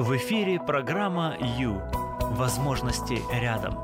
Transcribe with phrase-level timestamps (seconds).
[0.00, 1.78] В эфире программа «Ю».
[2.30, 3.74] Возможности рядом.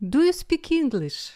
[0.00, 1.32] Do you speak English?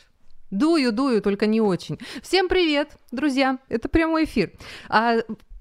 [0.51, 1.99] Дую, дую, только не очень.
[2.23, 3.59] Всем привет, друзья!
[3.69, 4.53] Это прямой эфир.
[4.89, 5.17] А,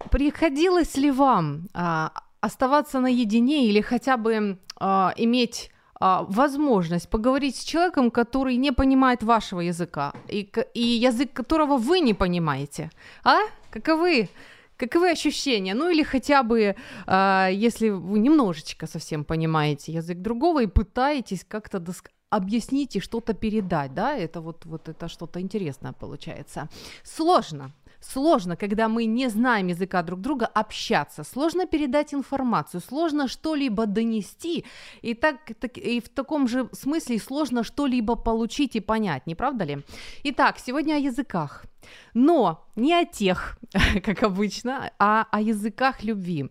[0.09, 7.63] приходилось ли вам а, оставаться наедине или хотя бы а, иметь а, возможность поговорить с
[7.63, 12.89] человеком, который не понимает вашего языка и, и язык которого вы не понимаете?
[13.23, 13.38] А?
[13.72, 14.30] Каковы?
[14.77, 15.73] Каковы ощущения?
[15.73, 16.75] Ну или хотя бы,
[17.08, 23.34] э, если вы немножечко совсем понимаете язык другого и пытаетесь как-то доск- объяснить и что-то
[23.34, 26.70] передать, да, это вот, вот это что-то интересное получается.
[27.03, 33.86] Сложно, Сложно, когда мы не знаем языка друг друга, общаться, сложно передать информацию, сложно что-либо
[33.86, 34.66] донести,
[35.02, 39.66] и, так, так, и в таком же смысле сложно что-либо получить и понять, не правда
[39.66, 39.84] ли?
[40.23, 41.66] Итак, сегодня о языках.
[42.13, 43.57] Но не о тех,
[44.03, 46.49] как обычно, а о языках любви.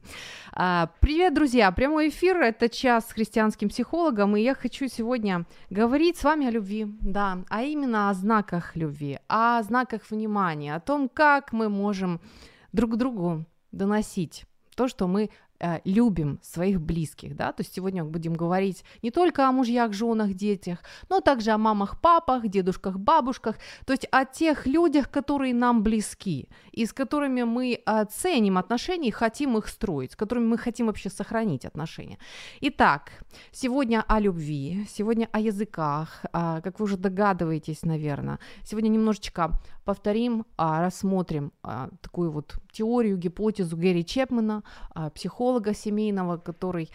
[0.53, 1.71] А, привет, друзья!
[1.73, 6.51] Прямой эфир– это час с христианским психологом, и я хочу сегодня говорить с вами о
[6.51, 12.21] любви, да, а именно о знаках любви, о знаках внимания, о том, как мы можем
[12.73, 14.45] друг другу доносить
[14.77, 15.31] то, что мы
[15.85, 20.35] любим своих близких, да, то есть сегодня мы будем говорить не только о мужьях, женах,
[20.35, 25.83] детях, но также о мамах, папах, дедушках, бабушках, то есть о тех людях, которые нам
[25.83, 30.87] близки, и с которыми мы ценим отношения и хотим их строить, с которыми мы хотим
[30.87, 32.19] вообще сохранить отношения.
[32.61, 33.11] Итак,
[33.53, 39.53] сегодня о любви, сегодня о языках, а, как вы уже догадываетесь, наверное, сегодня немножечко
[39.85, 44.63] повторим, а, рассмотрим а, такую вот теорию, гипотезу Гэри Чепмана,
[45.15, 46.91] психолога семейного, который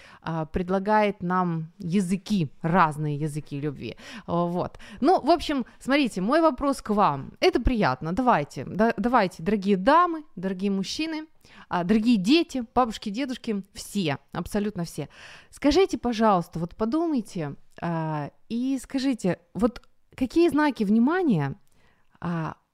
[0.52, 3.96] предлагает нам языки, разные языки любви.
[4.28, 4.80] Вот.
[5.02, 7.34] Ну, в общем, смотрите, мой вопрос к вам.
[7.40, 8.14] Это приятно.
[8.14, 11.28] Давайте, да, давайте, дорогие дамы, дорогие мужчины,
[11.70, 15.10] дорогие дети, бабушки, дедушки, все, абсолютно все.
[15.50, 17.56] Скажите, пожалуйста, вот подумайте
[18.50, 19.82] и скажите, вот
[20.16, 21.56] какие знаки внимания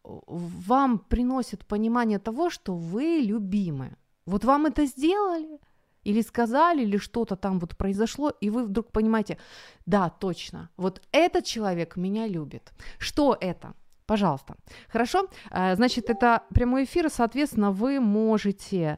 [0.03, 3.97] вам приносит понимание того, что вы любимы.
[4.25, 5.59] Вот вам это сделали,
[6.07, 9.37] или сказали, или что-то там вот произошло, и вы вдруг понимаете,
[9.85, 12.73] да, точно, вот этот человек меня любит.
[12.99, 13.73] Что это?
[14.05, 14.55] Пожалуйста.
[14.93, 15.27] Хорошо?
[15.51, 18.97] Э, значит, это прямой эфир, соответственно, вы можете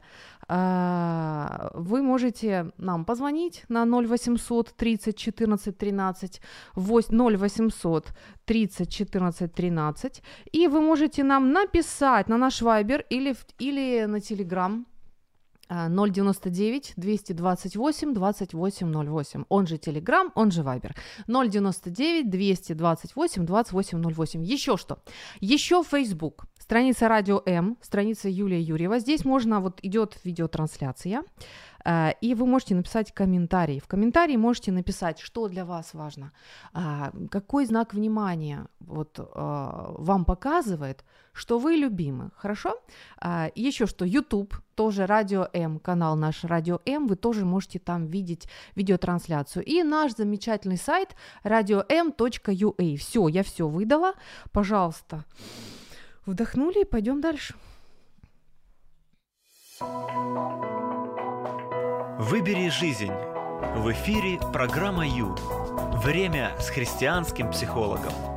[0.49, 6.41] э, вы можете нам позвонить на 0800 30 14 13
[6.75, 8.13] 0800
[8.45, 14.83] 30 14 13 и вы можете нам написать на наш Viber или, или на Telegram
[15.69, 19.45] 099 228 2808.
[19.49, 20.95] Он же Telegram, он же Viber.
[21.27, 24.43] 099 228 2808.
[24.43, 24.99] Еще что?
[25.39, 26.45] Еще Facebook.
[26.69, 28.99] Страница Радио М, страница Юлия Юрьева.
[28.99, 31.23] Здесь можно, вот идет видеотрансляция.
[31.83, 33.79] А, и вы можете написать комментарий.
[33.79, 36.31] В комментарии можете написать, что для вас важно,
[36.73, 41.03] а, какой знак внимания вот, а, вам показывает,
[41.33, 42.75] что вы любимы, хорошо?
[43.55, 48.47] Еще что, YouTube, тоже Радио М, канал наш Радио М, вы тоже можете там видеть
[48.75, 49.65] видеотрансляцию.
[49.65, 52.95] И наш замечательный сайт radio.m.ua.
[52.97, 54.13] Все, я все выдала.
[54.51, 55.25] Пожалуйста,
[56.29, 57.55] вдохнули и пойдем дальше.
[62.19, 63.11] Выбери жизнь.
[63.75, 65.35] В эфире программа Ю.
[66.03, 68.28] Время с христианским психологом.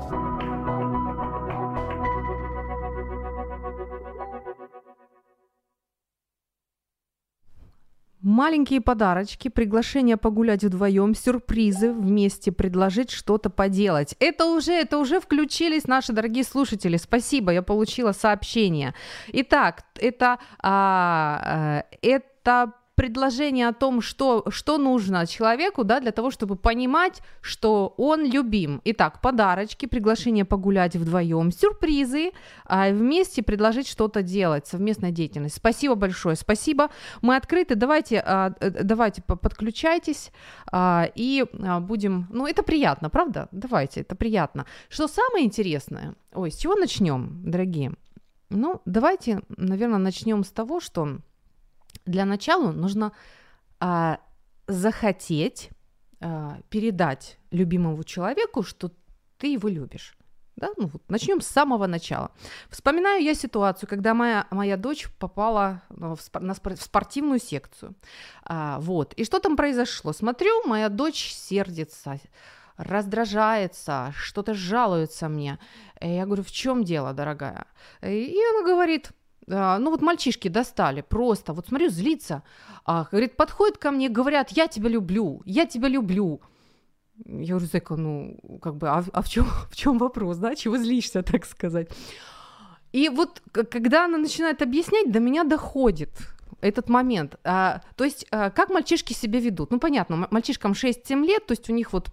[8.22, 14.14] Маленькие подарочки, приглашение погулять вдвоем, сюрпризы, вместе предложить что-то поделать.
[14.20, 16.96] Это уже, это уже включились наши дорогие слушатели.
[16.98, 18.94] Спасибо, я получила сообщение.
[19.32, 26.30] Итак, это, а, э, это предложение о том, что, что нужно человеку, да, для того,
[26.30, 28.80] чтобы понимать, что он любим.
[28.84, 32.32] Итак, подарочки, приглашение погулять вдвоем, сюрпризы,
[32.64, 35.56] а вместе предложить что-то делать, совместная деятельность.
[35.56, 36.90] Спасибо большое, спасибо.
[37.22, 40.30] Мы открыты, давайте, а, э, давайте подключайтесь
[40.70, 43.48] а, и а, будем, ну это приятно, правда?
[43.52, 44.66] Давайте, это приятно.
[44.88, 47.92] Что самое интересное, ой, с чего начнем, дорогие?
[48.50, 51.18] Ну, давайте, наверное, начнем с того, что
[52.04, 53.12] для начала нужно
[53.80, 54.18] а,
[54.66, 55.70] захотеть
[56.20, 58.90] а, передать любимому человеку, что
[59.38, 60.16] ты его любишь.
[60.56, 60.68] Да?
[60.76, 62.30] Ну, вот, начнем с самого начала.
[62.68, 67.94] Вспоминаю я ситуацию, когда моя, моя дочь попала ну, в, на, в спортивную секцию.
[68.44, 69.14] А, вот.
[69.14, 70.12] И что там произошло?
[70.12, 72.20] Смотрю, моя дочь сердится
[72.76, 75.58] раздражается, что-то жалуется мне.
[76.00, 77.66] Я говорю, в чем дело, дорогая?
[78.02, 79.10] И она говорит,
[79.48, 82.42] «А, ну вот мальчишки достали, просто, вот смотрю, злится.
[82.84, 86.40] А, говорит, подходит ко мне, говорят, я тебя люблю, я тебя люблю.
[87.24, 90.76] Я говорю, зайка, ну, как бы, а, а в, чем, в чем вопрос, да, чего
[90.76, 91.88] злишься, так сказать?
[92.92, 96.10] И вот когда она начинает объяснять, до меня доходит
[96.60, 97.36] этот момент.
[97.44, 99.70] А, то есть, а, как мальчишки себя ведут?
[99.70, 102.10] Ну, понятно, мальчишкам 6-7 лет, то есть у них вот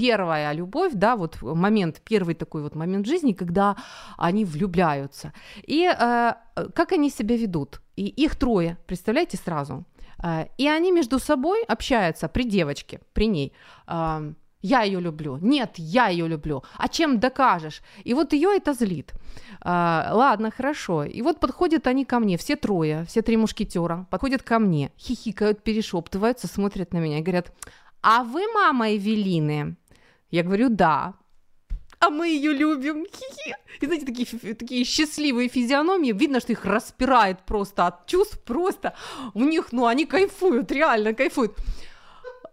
[0.00, 3.76] первая любовь, да, вот момент, первый такой вот момент жизни, когда
[4.18, 5.32] они влюбляются.
[5.68, 6.34] И э,
[6.74, 7.80] как они себя ведут?
[7.96, 9.84] И их трое, представляете, сразу.
[10.24, 13.52] Э, и они между собой общаются при девочке, при ней.
[13.86, 14.32] Э,
[14.62, 15.38] я ее люблю.
[15.40, 16.62] Нет, я ее люблю.
[16.76, 17.82] А чем докажешь?
[18.04, 19.14] И вот ее это злит.
[19.62, 21.04] А, ладно, хорошо.
[21.04, 25.62] И вот подходят они ко мне, все трое, все три мушкетера, подходят ко мне, хихикают,
[25.62, 27.52] перешептываются, смотрят на меня и говорят,
[28.02, 29.76] а вы мама Эвелины?
[30.30, 31.14] Я говорю, да.
[31.98, 33.04] А мы ее любим.
[33.04, 33.54] Хи-хи.
[33.80, 36.12] И знаете, такие, такие счастливые физиономии.
[36.12, 38.38] Видно, что их распирает просто от чувств.
[38.44, 38.94] Просто
[39.34, 41.56] у них, ну, они кайфуют, реально кайфуют.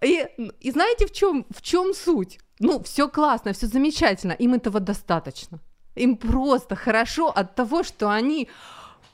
[0.03, 0.27] И,
[0.59, 2.39] и знаете, в чем, в чем суть?
[2.59, 5.59] Ну, все классно, все замечательно, им этого достаточно.
[5.95, 8.49] Им просто хорошо от того, что они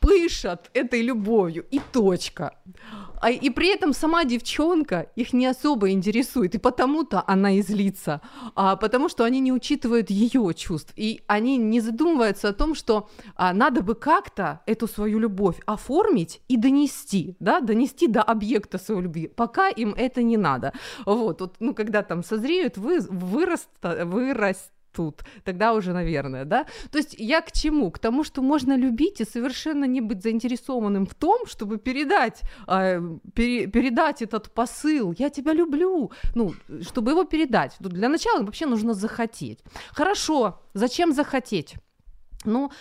[0.04, 2.52] пышат этой любовью, и точка.
[3.22, 8.20] А, и при этом сама девчонка их не особо интересует, и потому-то она и злится,
[8.56, 13.10] а, потому что они не учитывают ее чувств, и они не задумываются о том, что
[13.36, 19.04] а, надо бы как-то эту свою любовь оформить и донести, да, донести до объекта своей
[19.04, 20.74] любви, пока им это не надо.
[21.06, 26.66] Вот, вот ну, когда там созреют, вы, выраст, выраст тут, тогда уже, наверное, да.
[26.92, 27.92] То есть я к чему?
[27.92, 33.02] К тому, что можно любить и совершенно не быть заинтересованным в том, чтобы передать, э,
[33.34, 37.76] пере, передать этот посыл «я тебя люблю», ну, чтобы его передать.
[37.80, 39.60] Для начала вообще нужно захотеть.
[39.92, 41.76] Хорошо, зачем захотеть?
[42.46, 42.72] Ну,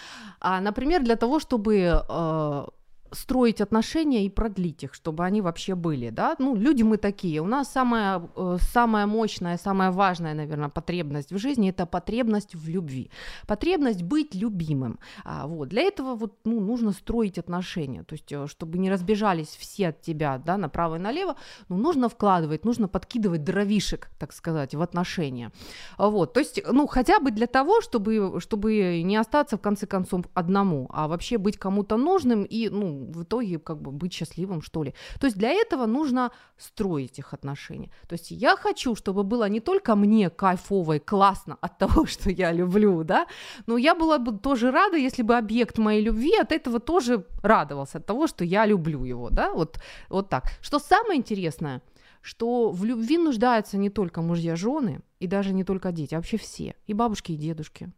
[0.41, 2.65] а, например, для того, чтобы э,
[3.13, 7.47] строить отношения и продлить их, чтобы они вообще были, да, ну, люди мы такие, у
[7.47, 13.11] нас самая, э, самая мощная, самая важная, наверное, потребность в жизни– это потребность в любви,
[13.47, 18.47] потребность быть любимым, а, вот, для этого вот, ну, нужно строить отношения, то есть, э,
[18.47, 21.37] чтобы не разбежались все от тебя, да, направо и налево,
[21.69, 25.53] ну, нужно вкладывать, нужно подкидывать дровишек, так сказать, в отношения,
[25.99, 30.25] вот, то есть, ну, хотя бы для того, чтобы, чтобы не остаться, в конце концов,
[30.35, 34.83] одному, а вообще быть кому-то нужным и, ну, в итоге как бы быть счастливым, что
[34.83, 34.95] ли.
[35.21, 37.91] То есть для этого нужно строить их отношения.
[38.09, 42.31] То есть я хочу, чтобы было не только мне кайфово и классно от того, что
[42.31, 43.27] я люблю, да,
[43.67, 47.99] но я была бы тоже рада, если бы объект моей любви от этого тоже радовался,
[47.99, 49.79] от того, что я люблю его, да, вот,
[50.09, 50.45] вот так.
[50.61, 51.83] Что самое интересное,
[52.23, 56.37] что в любви нуждаются не только мужья, жены, и даже не только дети, а вообще
[56.37, 57.91] все, и бабушки, и дедушки.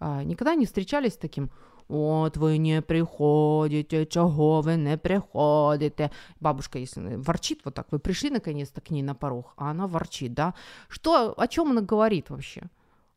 [0.00, 1.50] А, никогда не встречались с таким,
[1.92, 6.10] От ви не приходите, чого ви не приходите.
[6.40, 10.34] Бабушка, если ворчит вот так, вы пришли наконец-то к ней на порог, а она ворчит,
[10.34, 10.54] да?
[10.88, 12.62] Что, о чем она говорит вообще?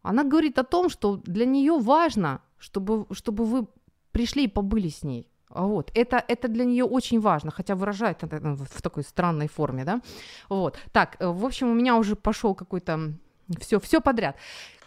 [0.01, 3.65] Она говорит о том, что для нее важно, чтобы, чтобы вы
[4.11, 5.29] пришли и побыли с ней.
[5.49, 5.91] Вот.
[5.95, 10.01] Это, это для нее очень важно, хотя выражает это в такой странной форме, да.
[10.49, 10.77] Вот.
[10.91, 13.13] Так, э, в общем, у меня уже пошел какой-то
[13.59, 14.35] все, все подряд.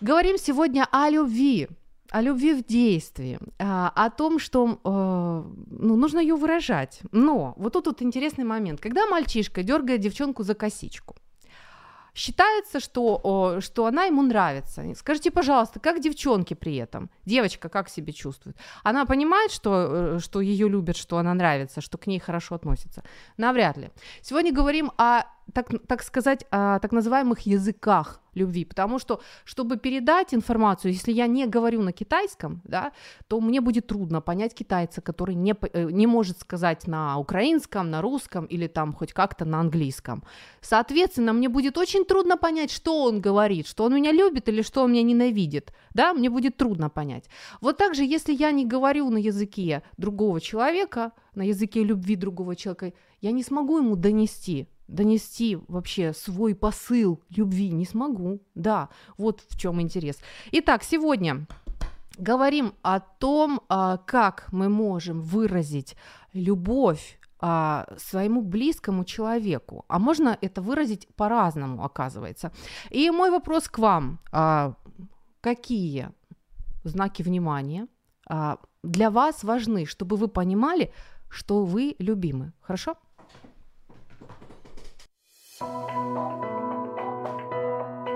[0.03, 1.69] Говорим сегодня о любви
[2.11, 7.01] о любви в действии, а, о том, что э, ну, нужно ее выражать.
[7.13, 8.81] Но вот тут вот интересный момент.
[8.81, 11.17] Когда мальчишка дергает девчонку за косичку,
[12.19, 14.85] считается, что, что она ему нравится.
[14.97, 17.11] Скажите, пожалуйста, как девчонки при этом?
[17.25, 18.57] Девочка как себя чувствует?
[18.83, 23.03] Она понимает, что, э, что ее любят, что она нравится, что к ней хорошо относятся?
[23.37, 23.91] Навряд ли.
[24.21, 30.35] Сегодня говорим о, так, так сказать, о так называемых языках любви, потому что, чтобы передать
[30.35, 32.93] информацию, если я не говорю на китайском, да,
[33.27, 38.01] то мне будет трудно понять китайца, который не, э, не может сказать на украинском, на
[38.01, 40.23] русском или там хоть как-то на английском.
[40.61, 44.83] Соответственно, мне будет очень трудно понять, что он говорит, что он меня любит или что
[44.83, 47.25] он меня ненавидит, да, мне будет трудно понять.
[47.61, 52.57] Вот так же, если я не говорю на языке другого человека, на языке любви другого
[52.57, 58.41] человека, я не смогу ему донести донести вообще свой посыл любви не смогу.
[58.55, 60.19] Да, вот в чем интерес.
[60.53, 61.47] Итак, сегодня
[62.19, 65.97] говорим о том, а, как мы можем выразить
[66.33, 69.85] любовь а, своему близкому человеку.
[69.89, 72.51] А можно это выразить по-разному, оказывается.
[72.91, 74.19] И мой вопрос к вам.
[74.33, 74.75] А,
[75.41, 76.11] какие
[76.85, 77.87] знаки внимания
[78.83, 80.93] для вас важны, чтобы вы понимали,
[81.31, 82.53] что вы любимы?
[82.61, 82.97] Хорошо?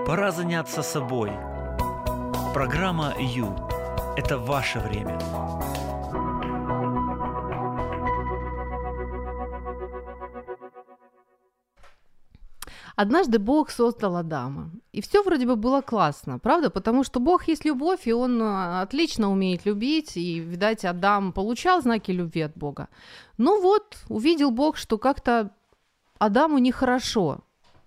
[0.05, 1.31] Пора заняться собой.
[2.53, 3.55] Программа «Ю»–
[4.17, 5.19] это ваше время.
[12.95, 14.69] Однажды Бог создал Адама.
[14.91, 16.69] И все вроде бы было классно, правда?
[16.69, 20.15] Потому что Бог есть любовь, и он а, отлично умеет любить.
[20.15, 22.89] И, видать, Адам получал знаки любви от Бога.
[23.37, 25.49] Ну вот, увидел Бог, что как-то
[26.25, 27.39] Адаму нехорошо.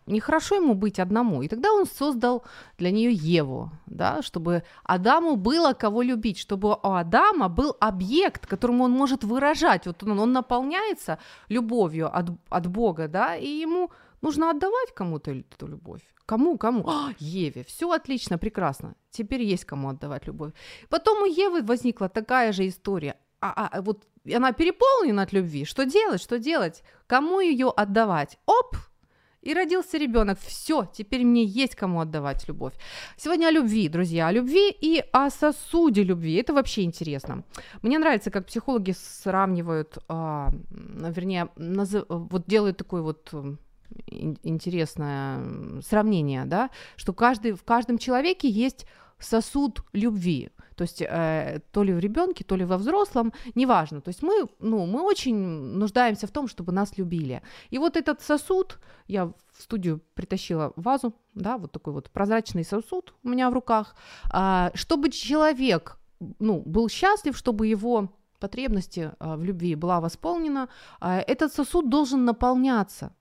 [0.07, 1.43] Нехорошо ему быть одному.
[1.43, 2.45] И тогда он создал
[2.79, 8.85] для нее Еву, да, чтобы Адаму было кого любить, чтобы у Адама был объект, которому
[8.85, 9.87] он может выражать.
[9.87, 13.91] Вот он, он наполняется любовью от, от Бога, да, и ему
[14.23, 16.03] Нужно отдавать кому-то эту любовь.
[16.27, 16.89] Кому, кому?
[16.89, 17.63] А, Еве.
[17.63, 18.95] Все отлично, прекрасно.
[19.11, 20.53] Теперь есть кому отдавать любовь.
[20.89, 23.17] Потом у Евы возникла такая же история.
[23.41, 25.65] А, а, вот она переполнена от любви.
[25.65, 26.23] Что делать?
[26.23, 26.83] Что делать?
[27.07, 28.39] Кому ее отдавать?
[28.47, 28.77] Оп!
[29.43, 30.39] И родился ребенок.
[30.41, 32.75] Все, теперь мне есть кому отдавать любовь.
[33.17, 36.35] Сегодня о любви, друзья, о любви и о сосуде любви.
[36.35, 37.45] Это вообще интересно.
[37.83, 43.33] Мне нравится, как психологи сравнивают, а, вернее, назыв, вот делают такой вот
[44.43, 48.87] интересное сравнение, да, что каждый, в каждом человеке есть
[49.19, 50.51] сосуд любви.
[50.77, 54.01] То есть э, то ли в ребенке, то ли во взрослом, неважно.
[54.01, 57.43] То есть мы, ну, мы очень нуждаемся в том, чтобы нас любили.
[57.71, 58.79] И вот этот сосуд,
[59.09, 63.97] я в студию притащила вазу, да, вот такой вот прозрачный сосуд у меня в руках,
[64.33, 65.99] э, чтобы человек,
[66.39, 70.69] ну, был счастлив, чтобы его потребности э, в любви была восполнена,
[71.01, 73.13] э, этот сосуд должен наполняться.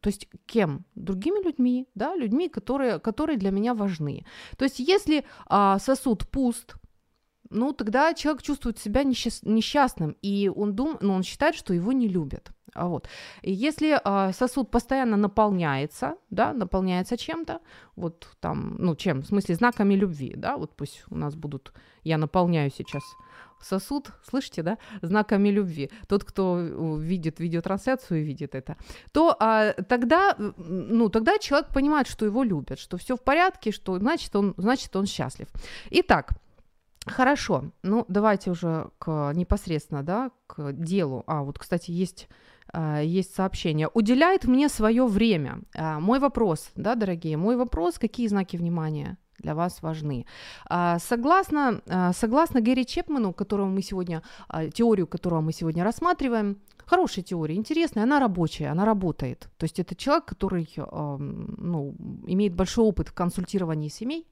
[0.00, 0.84] То есть кем?
[0.94, 4.24] Другими людьми, да, людьми, которые, которые для меня важны.
[4.56, 6.76] То есть если а, сосуд пуст,
[7.50, 12.08] ну тогда человек чувствует себя несчастным, и он, дум, ну, он считает, что его не
[12.08, 12.50] любят.
[12.76, 13.08] А вот.
[13.42, 17.60] И если а, сосуд постоянно наполняется, да, наполняется чем-то,
[17.96, 21.72] вот там, ну чем, в смысле знаками любви, да, вот пусть у нас будут,
[22.04, 23.02] я наполняю сейчас
[23.60, 25.90] сосуд, слышите, да, знаками любви.
[26.08, 28.76] Тот, кто э, видит видеотрансляцию и видит это,
[29.12, 33.98] то а, тогда, ну, тогда человек понимает, что его любят, что все в порядке, что
[33.98, 35.48] значит он, значит он счастлив.
[35.90, 36.32] Итак,
[37.06, 41.24] хорошо, ну давайте уже к непосредственно, да, к делу.
[41.26, 42.28] А вот, кстати, есть
[42.72, 43.88] а, есть сообщение.
[43.94, 45.60] Уделяет мне свое время.
[45.74, 50.26] А, мой вопрос, да, дорогие, мой вопрос, какие знаки внимания для вас важны.
[50.68, 51.82] А, согласно,
[52.14, 54.22] согласно Гэри Чепману, которого мы сегодня,
[54.72, 59.48] теорию которого мы сегодня рассматриваем, хорошая теория, интересная, она рабочая, она работает.
[59.58, 61.94] То есть это человек, который ну,
[62.26, 64.26] имеет большой опыт в консультировании семей,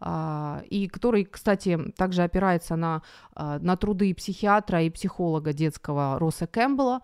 [0.00, 3.02] и который, кстати, также опирается на,
[3.34, 7.00] на труды психиатра и психолога детского Росса Кэмпбелла.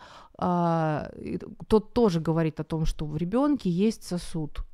[1.68, 4.64] Тот тоже говорит о том, что в ребенке есть сосуд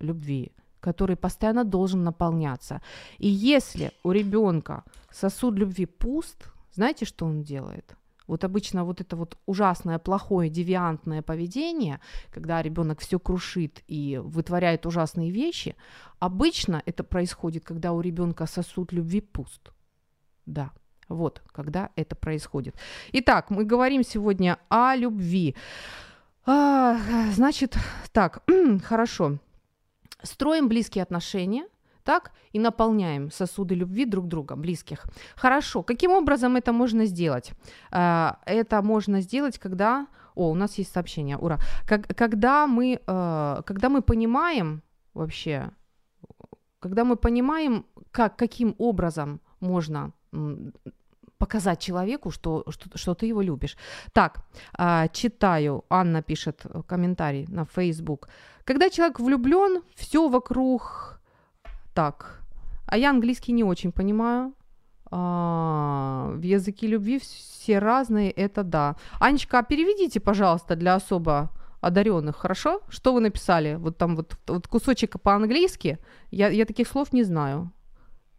[0.00, 2.80] любви, который постоянно должен наполняться.
[3.18, 7.96] И если у ребенка сосуд любви пуст, знаете, что он делает?
[8.26, 14.86] Вот обычно вот это вот ужасное, плохое, девиантное поведение, когда ребенок все крушит и вытворяет
[14.86, 15.76] ужасные вещи,
[16.18, 19.72] обычно это происходит, когда у ребенка сосуд любви пуст.
[20.44, 20.70] Да,
[21.08, 22.74] вот, когда это происходит.
[23.12, 25.54] Итак, мы говорим сегодня о любви.
[26.44, 26.98] А,
[27.32, 27.76] значит,
[28.12, 28.42] так,
[28.84, 29.38] хорошо
[30.22, 31.66] строим близкие отношения,
[32.06, 35.04] так, и наполняем сосуды любви друг друга, близких.
[35.36, 37.52] Хорошо, каким образом это можно сделать?
[37.90, 40.06] А, это можно сделать, когда...
[40.34, 41.58] О, у нас есть сообщение, ура.
[42.18, 44.82] Когда, мы, э, когда мы понимаем
[45.14, 45.70] вообще,
[46.78, 50.12] когда мы понимаем, как, каким образом можно
[51.38, 53.76] показать человеку, что, что, что ты его любишь.
[54.12, 54.44] Так,
[54.78, 58.28] э, читаю, Анна пишет комментарий на Facebook.
[58.64, 61.15] Когда человек влюблен, все вокруг
[61.96, 62.42] так.
[62.86, 64.52] А я английский не очень понимаю.
[65.10, 68.96] А, в языке любви все разные, это да.
[69.18, 71.50] Анечка, а переведите, пожалуйста, для особо
[71.80, 72.80] одаренных, хорошо?
[72.88, 73.76] Что вы написали?
[73.76, 75.98] Вот там вот, вот кусочек по-английски.
[76.30, 77.72] Я, я таких слов не знаю.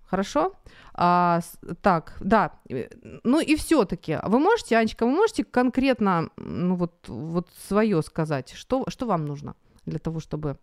[0.05, 0.53] Хорошо?
[0.93, 1.39] А,
[1.81, 2.51] так, да.
[2.69, 2.89] Э,
[3.23, 8.85] ну и все-таки, вы можете, Анечка, вы можете конкретно, ну вот, вот свое сказать, что,
[8.87, 10.57] что вам нужно для того, чтобы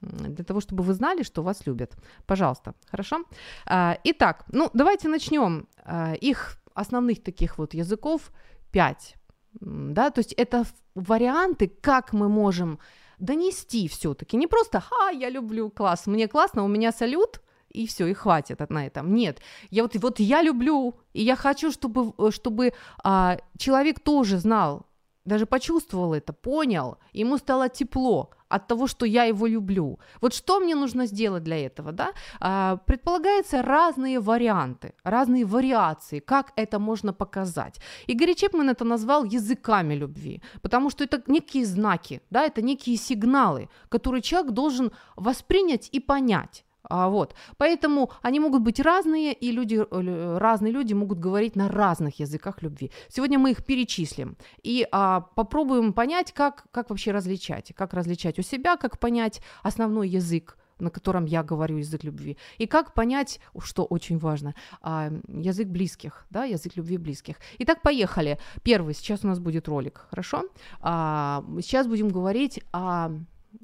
[0.00, 1.96] для того, чтобы вы знали, что вас любят.
[2.26, 3.24] Пожалуйста, хорошо?
[3.66, 5.66] А, итак, ну давайте начнем.
[5.84, 8.32] А, их основных таких вот языков
[8.70, 9.16] пять.
[9.60, 12.78] Да, то есть это варианты, как мы можем
[13.18, 14.36] донести все-таки.
[14.36, 18.70] Не просто «Ха, я люблю класс, мне классно, у меня салют», и все, и хватит
[18.70, 19.14] на этом.
[19.14, 22.72] Нет, я вот, вот я люблю, и я хочу, чтобы, чтобы
[23.02, 24.86] а, человек тоже знал,
[25.24, 29.98] даже почувствовал это, понял, ему стало тепло от того, что я его люблю.
[30.20, 32.12] Вот что мне нужно сделать для этого, да?
[32.40, 37.80] А, предполагается разные варианты, разные вариации, как это можно показать.
[38.08, 42.96] И Гарри Чепмен это назвал языками любви, потому что это некие знаки, да, это некие
[42.96, 46.64] сигналы, которые человек должен воспринять и понять.
[46.92, 47.34] А, вот.
[47.56, 52.62] Поэтому они могут быть разные, и люди, э, разные люди могут говорить на разных языках
[52.62, 52.90] любви.
[53.08, 58.42] Сегодня мы их перечислим и а, попробуем понять, как, как вообще различать, как различать у
[58.42, 62.36] себя, как понять основной язык на котором я говорю язык любви.
[62.58, 67.36] И как понять, что очень важно, а, язык близких, да, язык любви близких.
[67.60, 68.38] Итак, поехали.
[68.62, 70.42] Первый, сейчас у нас будет ролик, хорошо?
[70.80, 73.10] А, сейчас будем говорить о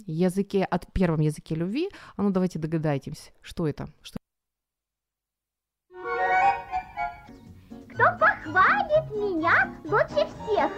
[0.06, 1.88] языке, от первом языке любви.
[2.16, 3.88] А ну давайте догадайтесь, что это?
[4.02, 4.18] Что...
[7.92, 10.70] Кто похвалит меня лучше всех?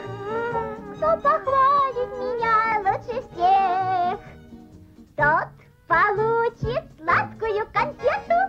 [0.97, 4.21] Кто похвалит меня лучше всех?
[5.17, 5.49] Тот
[5.87, 8.41] получит сладкую конфету.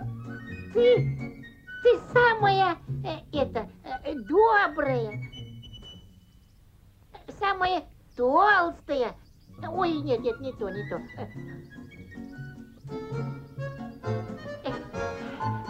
[0.72, 1.44] Ты,
[1.82, 3.68] ты самая, э, это,
[4.04, 5.20] э, добрая,
[7.38, 7.84] самая
[8.16, 9.14] толстая,
[9.68, 11.00] Ой, нет, нет, не то, не то.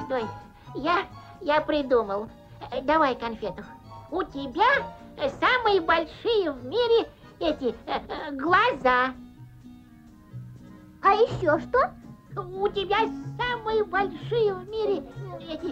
[0.05, 0.25] Стой,
[0.75, 1.07] я,
[1.41, 2.29] я придумал.
[2.83, 3.65] Давай конфету.
[4.11, 4.87] У тебя
[5.41, 7.09] самые большие в мире
[7.41, 7.75] эти
[8.37, 9.15] глаза.
[11.03, 11.93] А еще что?
[12.37, 12.99] У тебя
[13.39, 15.03] самые большие в мире
[15.41, 15.67] эти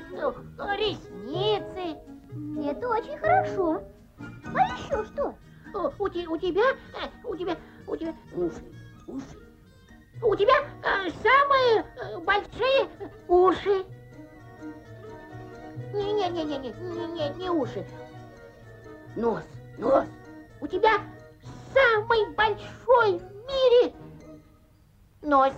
[0.78, 1.98] ресницы.
[2.68, 3.82] Это очень хорошо.
[4.18, 5.34] А еще что?
[5.72, 6.62] У, у, у тебя,
[7.24, 7.56] у тебя
[7.90, 8.62] у тебя уши,
[9.08, 9.24] уши.
[10.22, 10.54] У тебя
[10.84, 12.88] э, самые э, большие
[13.26, 13.84] уши.
[15.92, 17.84] Не-не-не-не-не, не, не уши.
[19.16, 19.42] Нос,
[19.78, 20.06] нос.
[20.60, 21.00] У тебя
[21.74, 23.94] самый большой в мире
[25.22, 25.52] нос.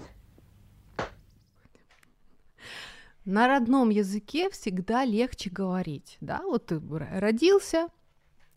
[3.24, 7.88] На родном языке всегда легче говорить, да, вот ты родился,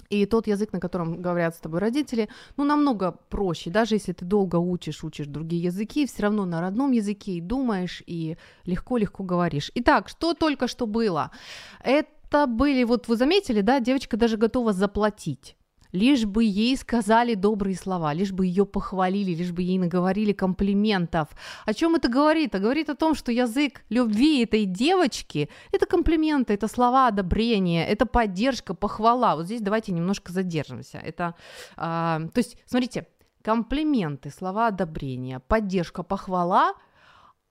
[0.10, 3.70] и тот язык, на котором говорят с тобой родители, ну, намного проще.
[3.70, 8.04] Даже если ты долго учишь, учишь другие языки, все равно на родном языке и думаешь,
[8.06, 9.72] и легко-легко говоришь.
[9.76, 11.32] Итак, что только что было?
[11.84, 15.56] Это были, вот вы заметили, да, девочка даже готова заплатить
[15.96, 21.30] лишь бы ей сказали добрые слова, лишь бы ее похвалили, лишь бы ей наговорили комплиментов.
[21.66, 22.54] О чем это говорит?
[22.54, 28.06] А говорит о том, что язык любви этой девочки– это комплименты, это слова одобрения, это
[28.06, 29.36] поддержка, похвала.
[29.36, 30.98] Вот здесь давайте немножко задержимся.
[30.98, 31.34] Это,
[31.78, 33.08] а, то есть, смотрите,
[33.42, 36.74] комплименты, слова одобрения, поддержка, похвала–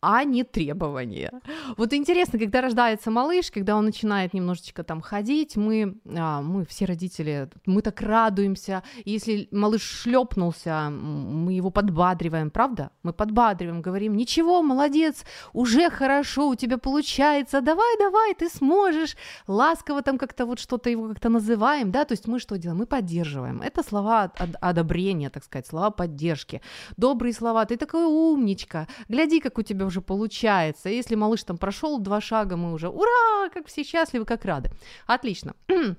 [0.05, 1.33] а не требования.
[1.79, 6.85] Вот интересно, когда рождается малыш, когда он начинает немножечко там ходить, мы, а, мы все
[6.85, 8.83] родители, мы так радуемся.
[9.07, 12.91] Если малыш шлепнулся, мы его подбадриваем, правда?
[13.03, 19.17] Мы подбадриваем, говорим, ничего, молодец, уже хорошо, у тебя получается, давай, давай, ты сможешь.
[19.47, 22.79] Ласково там как-то вот что-то его как-то называем, да, то есть мы что делаем?
[22.79, 23.63] Мы поддерживаем.
[23.63, 26.61] Это слова одобрения, так сказать, слова поддержки.
[26.99, 30.89] Добрые слова, ты такой умничка, гляди, как у тебя уже уже получается.
[30.89, 34.71] Если малыш там прошел два шага, мы уже ура, как все счастливы, как рады.
[35.07, 35.55] Отлично.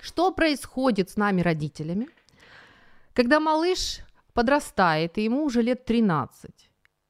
[0.00, 2.08] Что происходит с нами, родителями,
[3.14, 4.00] когда малыш
[4.34, 6.50] подрастает, и ему уже лет 13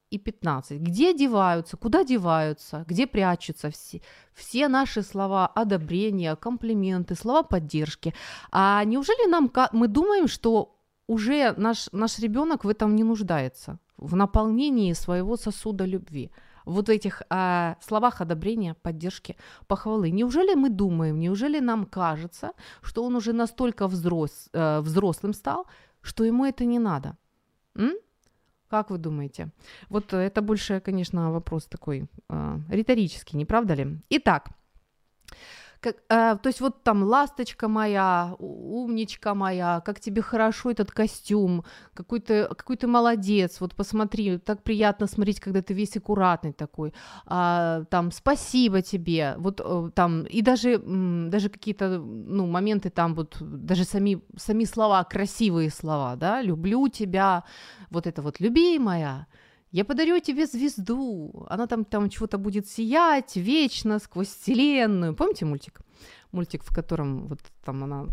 [0.09, 0.81] и 15.
[0.81, 4.01] Где деваются, куда деваются, где прячутся все,
[4.33, 8.13] все наши слова одобрения, комплименты, слова поддержки.
[8.51, 13.79] А неужели нам, мы думаем, что уже наш, наш ребенок в этом не нуждается?
[14.01, 16.29] В наполнении своего сосуда любви,
[16.65, 19.35] вот в этих э, словах одобрения, поддержки,
[19.67, 20.11] похвалы.
[20.11, 25.65] Неужели мы думаем, неужели нам кажется, что он уже настолько взрос, э, взрослым стал,
[26.01, 27.17] что ему это не надо?
[27.75, 27.93] М?
[28.69, 29.49] Как вы думаете?
[29.89, 33.97] Вот это больше, конечно, вопрос такой э, риторический, не правда ли?
[34.09, 34.49] Итак,
[35.81, 41.63] как, э, то есть вот там ласточка моя, умничка моя, как тебе хорошо этот костюм,
[41.93, 46.93] какой ты, какой ты молодец, вот посмотри, так приятно смотреть, когда ты весь аккуратный такой,
[47.25, 53.37] а, там спасибо тебе, вот э, там и даже даже какие-то ну моменты там вот
[53.41, 57.43] даже сами сами слова красивые слова, да, люблю тебя,
[57.89, 59.27] вот это вот любимая,
[59.71, 65.15] я подарю тебе звезду, она там, там чего-то будет сиять вечно сквозь вселенную.
[65.15, 65.79] Помните мультик?
[66.31, 68.05] Мультик, в котором вот там она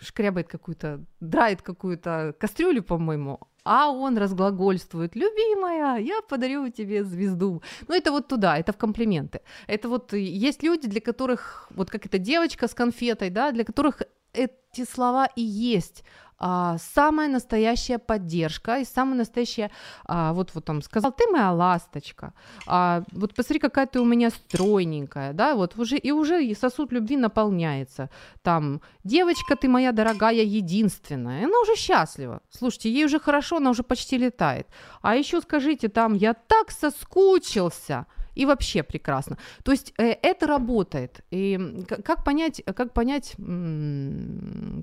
[0.00, 7.62] шкрябает какую-то, драет какую-то кастрюлю, по-моему, а он разглагольствует, любимая, я подарю тебе звезду.
[7.88, 9.40] Ну, это вот туда, это в комплименты.
[9.66, 14.02] Это вот есть люди, для которых, вот как эта девочка с конфетой, да, для которых
[14.32, 16.04] эти слова и есть
[16.38, 19.70] а, самая настоящая поддержка и самая настоящая,
[20.04, 22.32] а, вот вот там сказал, ты моя ласточка,
[22.66, 27.16] а, вот посмотри, какая ты у меня стройненькая, да, вот уже и уже сосуд любви
[27.16, 28.08] наполняется,
[28.42, 33.82] там, девочка, ты моя дорогая, единственная, она уже счастлива, слушайте, ей уже хорошо, она уже
[33.82, 34.68] почти летает,
[35.02, 38.06] а еще скажите там, я так соскучился,
[38.38, 39.36] и вообще прекрасно.
[39.64, 41.20] То есть э, это работает.
[41.30, 43.34] И как понять, как понять,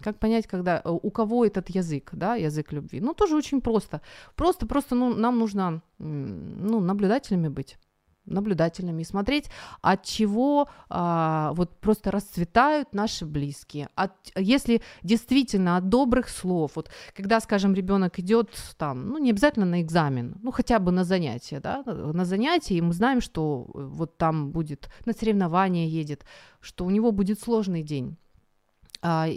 [0.03, 2.99] как понять, когда э, у кого этот язык, да, язык любви?
[3.01, 4.01] Ну тоже очень просто.
[4.35, 7.77] Просто, просто, ну нам нужно, ну наблюдателями быть
[8.25, 9.49] наблюдательными и смотреть,
[9.81, 13.89] от чего а, вот просто расцветают наши близкие.
[13.95, 19.65] От, если действительно от добрых слов, вот когда, скажем, ребенок идет там, ну не обязательно
[19.65, 24.17] на экзамен, ну хотя бы на занятие, да, на занятие, и мы знаем, что вот
[24.17, 26.25] там будет на соревнование едет,
[26.59, 28.17] что у него будет сложный день
[29.07, 29.27] а,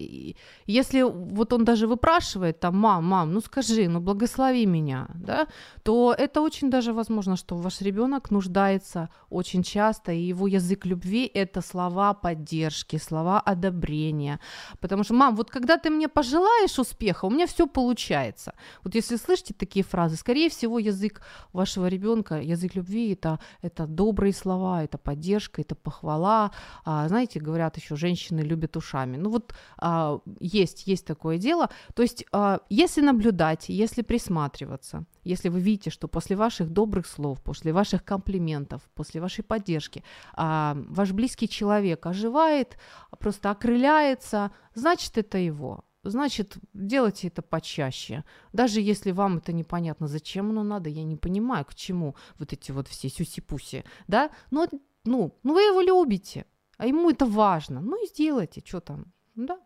[0.67, 5.47] если вот он даже выпрашивает там, мам, мам, ну скажи, ну благослови меня, да,
[5.83, 11.31] то это очень даже возможно, что ваш ребенок нуждается очень часто, и его язык любви
[11.35, 14.41] это слова поддержки, слова одобрения,
[14.81, 18.53] потому что, мам, вот когда ты мне пожелаешь успеха, у меня все получается.
[18.85, 21.21] Вот если слышите такие фразы, скорее всего язык
[21.53, 26.53] вашего ребенка, язык любви это это добрые слова, это поддержка, это похвала,
[26.85, 31.71] а, знаете, говорят еще женщины любят ушами, ну вот а, есть, есть такое дело.
[31.95, 37.43] То есть, а, если наблюдать, если присматриваться, если вы видите, что после ваших добрых слов,
[37.43, 40.03] после ваших комплиментов, после вашей поддержки
[40.35, 42.79] а, ваш близкий человек оживает,
[43.19, 45.85] просто окрыляется, значит, это его.
[46.05, 48.25] Значит, делайте это почаще.
[48.53, 52.71] Даже если вам это непонятно, зачем оно надо, я не понимаю, к чему вот эти
[52.71, 54.31] вот все сюси-пуси, да?
[54.51, 54.69] Но,
[55.05, 57.81] ну, ну вы его любите, а ему это важно.
[57.81, 59.57] Ну и сделайте, что там, да.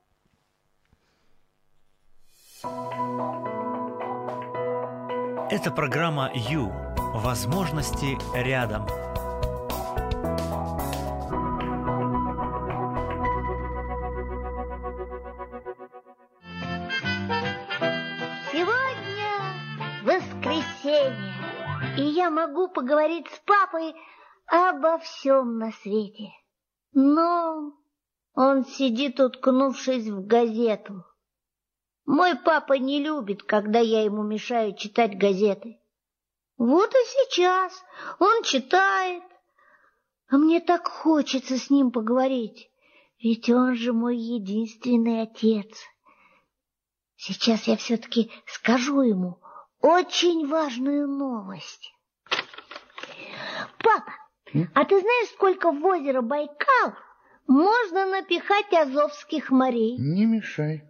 [5.51, 6.71] Это программа «Ю».
[7.15, 8.87] Возможности рядом.
[18.53, 19.33] Сегодня
[20.03, 21.35] воскресенье,
[21.97, 23.95] и я могу поговорить с папой
[24.47, 26.31] обо всем на свете.
[26.93, 27.73] Но
[28.35, 31.05] он сидит, уткнувшись в газету.
[32.05, 35.79] Мой папа не любит, когда я ему мешаю читать газеты.
[36.57, 37.73] Вот и сейчас
[38.19, 39.23] он читает,
[40.29, 42.71] а мне так хочется с ним поговорить,
[43.19, 45.69] ведь он же мой единственный отец.
[47.17, 49.41] Сейчас я все-таки скажу ему
[49.81, 51.95] очень важную новость.
[53.79, 54.13] Папа,
[54.75, 56.95] а ты знаешь, сколько в озеро Байкал
[57.47, 59.97] можно напихать азовских морей.
[59.99, 60.85] Не мешай.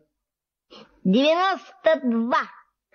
[1.04, 2.42] Девяносто два.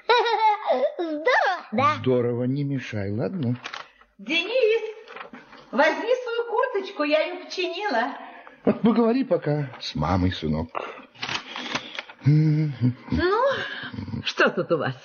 [0.97, 1.95] Здорово, да?
[1.99, 3.59] Здорово, не мешай, ладно?
[4.17, 4.81] Денис,
[5.71, 8.17] возьми свою курточку, я ее починила.
[8.65, 10.69] Вот поговори пока с мамой, сынок.
[12.25, 12.71] Ну,
[14.23, 14.95] что тут у вас?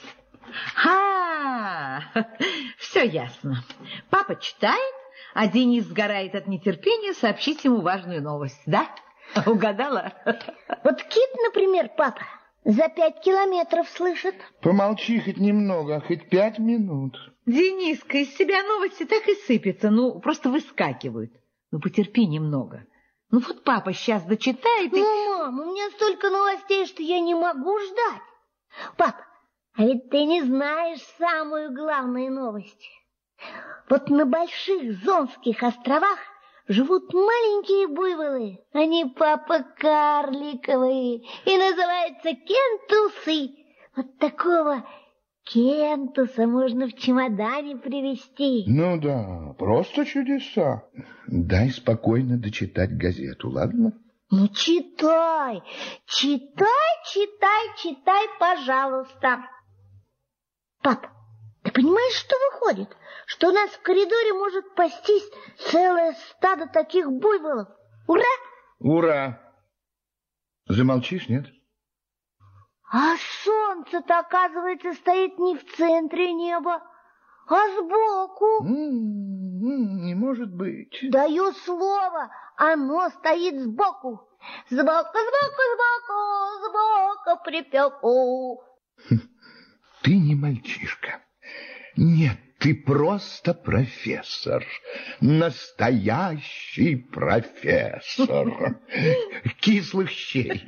[0.84, 2.00] А,
[2.78, 3.64] все ясно.
[4.10, 4.94] Папа читает,
[5.34, 8.88] а Денис сгорает от нетерпения сообщить ему важную новость, да?
[9.46, 10.12] Угадала?
[10.84, 12.22] Вот кит, например, папа,
[12.64, 14.34] за пять километров слышит.
[14.60, 17.16] Помолчи хоть немного, хоть пять минут.
[17.46, 21.32] Дениска, из себя новости так и сыпятся, ну, просто выскакивают.
[21.70, 22.84] Ну, потерпи немного.
[23.30, 25.00] Ну, вот папа сейчас дочитает и...
[25.00, 28.22] Ну, мам, у меня столько новостей, что я не могу ждать.
[28.96, 29.16] Пап,
[29.74, 32.88] а ведь ты не знаешь самую главную новость.
[33.88, 36.18] Вот на больших Зонских островах
[36.68, 38.58] живут маленькие буйволы.
[38.72, 43.54] Они папа карликовые и называются кентусы.
[43.96, 44.86] Вот такого
[45.44, 48.64] кентуса можно в чемодане привезти.
[48.66, 50.84] Ну да, просто чудеса.
[51.26, 53.92] Дай спокойно дочитать газету, ладно?
[54.30, 55.62] Ну читай,
[56.06, 59.44] читай, читай, читай, пожалуйста.
[60.82, 61.06] Пап,
[61.72, 62.96] понимаешь, что выходит?
[63.26, 65.28] Что у нас в коридоре может пастись
[65.70, 67.68] целое стадо таких буйволов.
[68.06, 68.24] Ура!
[68.78, 69.40] Ура!
[70.66, 71.46] Замолчишь, нет?
[72.90, 76.82] А солнце-то, оказывается, стоит не в центре неба,
[77.48, 78.64] а сбоку.
[78.64, 80.98] М-м-м, не может быть.
[81.10, 84.28] Даю слово, оно стоит сбоку.
[84.68, 88.62] Сбоку, сбоку, сбоку, сбоку припеку.
[90.02, 91.20] Ты не мальчишка.
[91.96, 94.64] Нет, ты просто профессор,
[95.20, 98.80] настоящий профессор
[99.60, 100.64] кислых щей.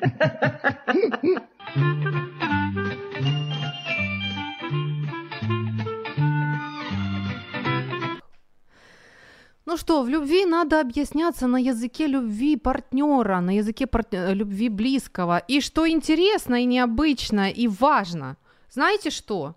[9.66, 14.04] Ну что, в любви надо объясняться на языке любви партнера, на языке пар...
[14.12, 15.38] Э, любви близкого.
[15.48, 18.37] И что интересно и необычно и важно,
[18.70, 19.54] знаете что?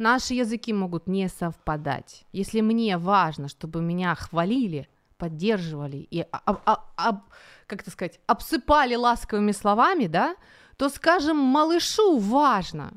[0.00, 2.24] Наши языки могут не совпадать.
[2.32, 7.22] Если мне важно, чтобы меня хвалили, поддерживали и, а, а, а, а,
[7.66, 10.36] как это сказать, обсыпали ласковыми словами, да,
[10.78, 12.94] то, скажем, малышу важно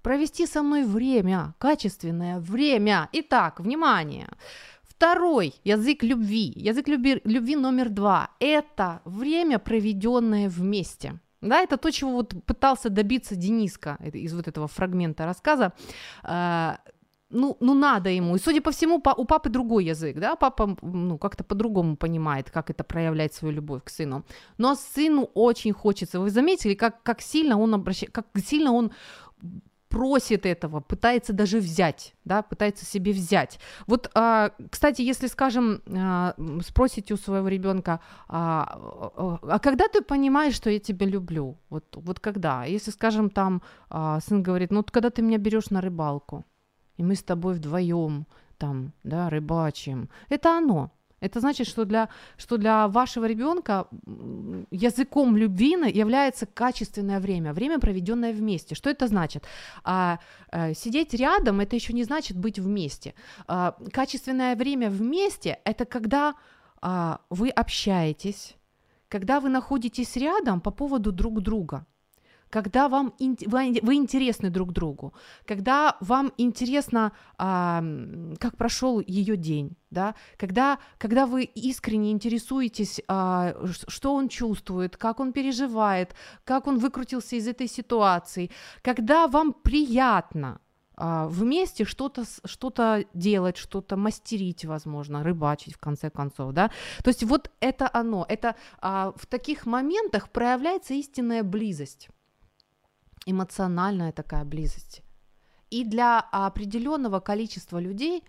[0.00, 3.10] провести со мной время, качественное время.
[3.12, 4.28] Итак, внимание.
[4.82, 11.20] Второй язык любви, язык любви, любви номер два– это время, проведенное вместе.
[11.42, 15.72] Да, это то, чего вот пытался добиться Дениска из вот этого фрагмента рассказа.
[16.24, 16.76] Э,
[17.30, 18.36] ну, ну надо ему.
[18.36, 22.70] И, судя по всему, у папы другой язык, да, папа, ну, как-то по-другому понимает, как
[22.70, 24.24] это проявлять свою любовь к сыну.
[24.58, 26.20] Но сыну очень хочется.
[26.20, 28.92] Вы заметили, как, как сильно он обращает, как сильно он
[29.96, 33.58] просит этого, пытается даже взять, да, пытается себе взять.
[33.86, 40.54] Вот, а, кстати, если, скажем, а, спросите у своего ребенка, а, а, когда ты понимаешь,
[40.54, 41.56] что я тебя люблю?
[41.70, 42.64] Вот, вот когда?
[42.64, 43.62] Если, скажем, там
[44.20, 46.44] сын говорит, ну, вот когда ты меня берешь на рыбалку,
[46.98, 48.26] и мы с тобой вдвоем
[48.58, 50.90] там, да, рыбачим, это оно.
[51.20, 53.88] Это значит, что для, что для вашего ребенка
[54.70, 58.74] языком любви является качественное время, время, проведенное вместе.
[58.74, 59.44] Что это значит?
[59.82, 60.18] А,
[60.50, 63.14] а, сидеть рядом это еще не значит быть вместе.
[63.46, 66.34] А, качественное время вместе это когда
[66.82, 68.54] а, вы общаетесь,
[69.08, 71.86] когда вы находитесь рядом по поводу друг друга
[72.56, 75.12] когда вам вы, интересны друг другу,
[75.44, 77.84] когда вам интересно, а,
[78.40, 83.54] как прошел ее день, да, когда, когда вы искренне интересуетесь, а,
[83.88, 86.14] что он чувствует, как он переживает,
[86.44, 90.60] как он выкрутился из этой ситуации, когда вам приятно
[90.96, 96.70] а, вместе что-то что делать, что-то мастерить, возможно, рыбачить в конце концов, да.
[97.04, 102.08] То есть вот это оно, это а, в таких моментах проявляется истинная близость
[103.26, 105.02] эмоциональная такая близость.
[105.70, 108.22] И для определенного количества людей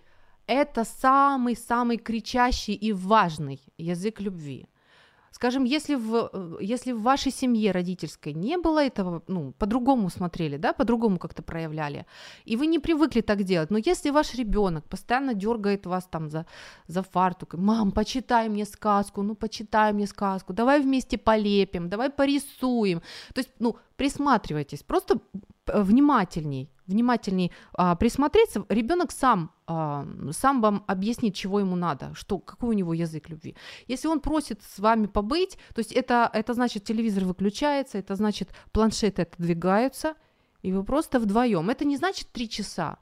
[0.47, 4.67] это самый-самый кричащий и важный язык любви.
[5.31, 10.57] Скажем, если в, э, если в вашей семье родительской не было этого, ну, по-другому смотрели,
[10.57, 12.05] да, по-другому как-то проявляли,
[12.45, 16.45] и вы не привыкли так делать, но если ваш ребенок постоянно дергает вас там за,
[16.87, 23.01] за фартук, мам, почитай мне сказку, ну, почитай мне сказку, давай вместе полепим, давай порисуем,
[23.33, 25.19] то есть, ну, присматривайтесь, просто
[25.73, 32.69] внимательней, внимательней а, присмотреться, ребенок сам, а, сам вам объяснит, чего ему надо, что, какой
[32.69, 33.55] у него язык любви.
[33.87, 38.49] Если он просит с вами побыть, то есть это, это значит телевизор выключается, это значит
[38.71, 40.15] планшеты отодвигаются,
[40.61, 41.69] и вы просто вдвоем.
[41.69, 42.97] Это не значит три часа,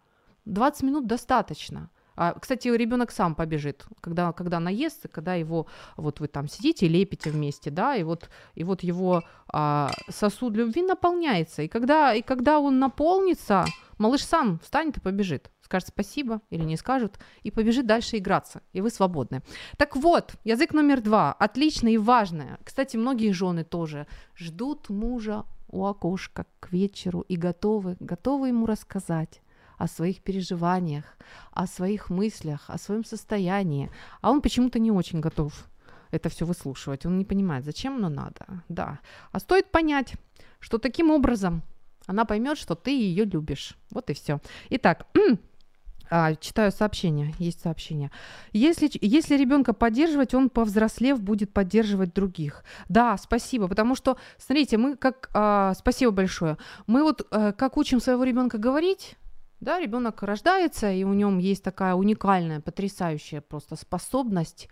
[0.45, 1.89] 20 минут достаточно.
[2.15, 7.29] А, кстати, ребенок сам побежит, когда, когда наестся, когда его, вот вы там сидите, лепите
[7.29, 11.61] вместе, да, и вот, и вот его а, сосуд любви наполняется.
[11.63, 13.65] И когда, и когда он наполнится,
[13.97, 15.51] малыш сам встанет и побежит.
[15.61, 19.41] Скажет спасибо или не скажет, и побежит дальше играться, и вы свободны.
[19.77, 22.45] Так вот, язык номер два, отличный и важный.
[22.63, 29.41] Кстати, многие жены тоже ждут мужа у окошка к вечеру и готовы, готовы ему рассказать
[29.77, 31.17] о своих переживаниях,
[31.51, 33.89] о своих мыслях, о своем состоянии,
[34.21, 35.67] а он почему-то не очень готов
[36.11, 37.05] это все выслушивать.
[37.05, 38.63] Он не понимает, зачем оно надо.
[38.69, 38.99] Да.
[39.31, 40.13] А стоит понять,
[40.59, 41.61] что таким образом
[42.07, 43.75] она поймет, что ты ее любишь.
[43.91, 44.39] Вот и все.
[44.69, 45.07] Итак,
[46.09, 48.11] а, читаю сообщение, есть сообщение.
[48.53, 52.63] Если, если ребенка поддерживать, он повзрослев будет поддерживать других.
[52.89, 56.57] Да, спасибо, потому что, смотрите, мы как, а, спасибо большое,
[56.87, 59.17] мы вот а, как учим своего ребенка говорить,
[59.65, 64.69] да, ребенок рождается, и у нем есть такая уникальная, потрясающая просто способность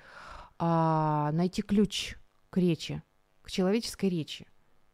[0.60, 2.16] а, найти ключ
[2.52, 3.02] к речи,
[3.42, 4.48] к человеческой речи.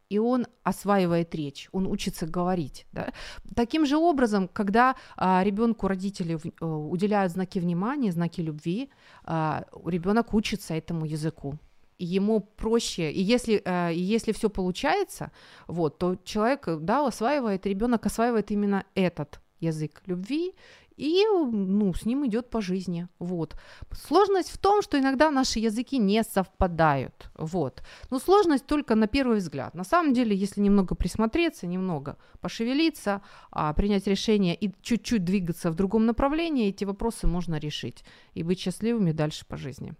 [0.08, 2.86] И он осваивает речь, он учится говорить.
[2.92, 3.12] Да?
[3.54, 8.90] Таким же образом, когда а, ребенку родители в, а, уделяют знаки внимания, знаки любви,
[9.24, 11.58] а, ребенок учится этому языку
[11.98, 15.32] ему проще, и если, э, если все получается,
[15.66, 20.54] вот, то человек, да, осваивает, ребенок осваивает именно этот язык любви,
[21.00, 23.08] и ну, с ним идет по жизни.
[23.18, 23.56] Вот.
[23.92, 27.30] Сложность в том, что иногда наши языки не совпадают.
[27.34, 27.82] Вот.
[28.10, 29.74] Но сложность только на первый взгляд.
[29.74, 35.74] На самом деле, если немного присмотреться, немного пошевелиться, а, принять решение и чуть-чуть двигаться в
[35.74, 39.94] другом направлении, эти вопросы можно решить и быть счастливыми дальше по жизни.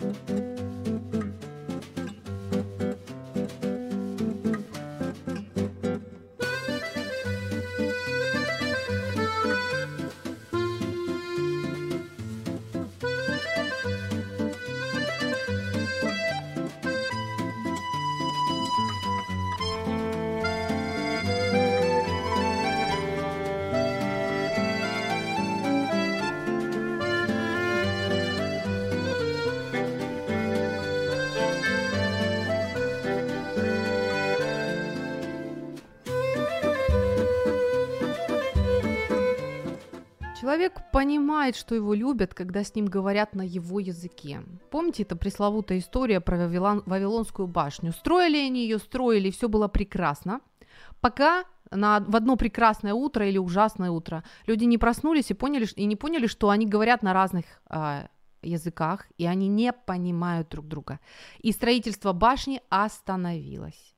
[0.00, 0.55] thank you
[40.96, 44.42] понимает, что его любят, когда с ним говорят на его языке.
[44.70, 47.92] Помните, это пресловутая история про Вавилон, Вавилонскую башню?
[47.92, 50.40] Строили они ее, строили, все было прекрасно,
[51.02, 55.84] пока на, в одно прекрасное утро или ужасное утро люди не проснулись и, поняли, и
[55.84, 58.06] не поняли, что они говорят на разных э,
[58.40, 60.98] языках, и они не понимают друг друга.
[61.40, 63.95] И строительство башни остановилось.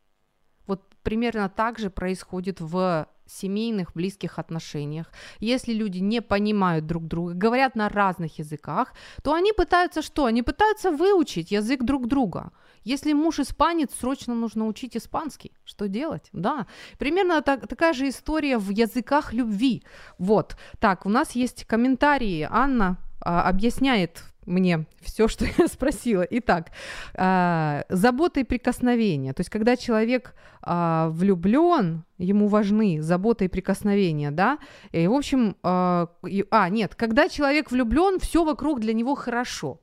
[1.02, 5.06] Примерно так же происходит в семейных, близких отношениях.
[5.40, 10.24] Если люди не понимают друг друга, говорят на разных языках, то они пытаются что?
[10.24, 12.52] Они пытаются выучить язык друг друга.
[12.84, 15.52] Если муж испанец, срочно нужно учить испанский.
[15.64, 16.28] Что делать?
[16.32, 16.66] Да.
[16.98, 19.82] Примерно так, такая же история в языках любви.
[20.18, 20.56] Вот.
[20.78, 22.48] Так, у нас есть комментарии.
[22.50, 26.26] Анна а, объясняет мне все, что я спросила.
[26.30, 26.70] Итак,
[27.14, 29.32] э, забота и прикосновение.
[29.32, 30.34] То есть, когда человек
[30.66, 34.58] э, влюблен, ему важны забота и прикосновения, да.
[34.92, 39.80] И, в общем, э, и, а, нет, когда человек влюблен, все вокруг для него хорошо.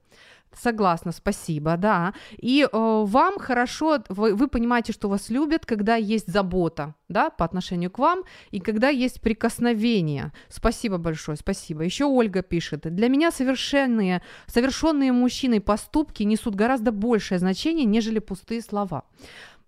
[0.61, 2.13] Согласна, спасибо, да.
[2.37, 7.45] И э, вам хорошо, вы, вы понимаете, что вас любят, когда есть забота, да, по
[7.45, 10.31] отношению к вам, и когда есть прикосновение.
[10.49, 11.83] Спасибо большое, спасибо.
[11.83, 18.61] Еще Ольга пишет: для меня совершенные, совершенные мужчиной поступки несут гораздо большее значение, нежели пустые
[18.61, 19.03] слова.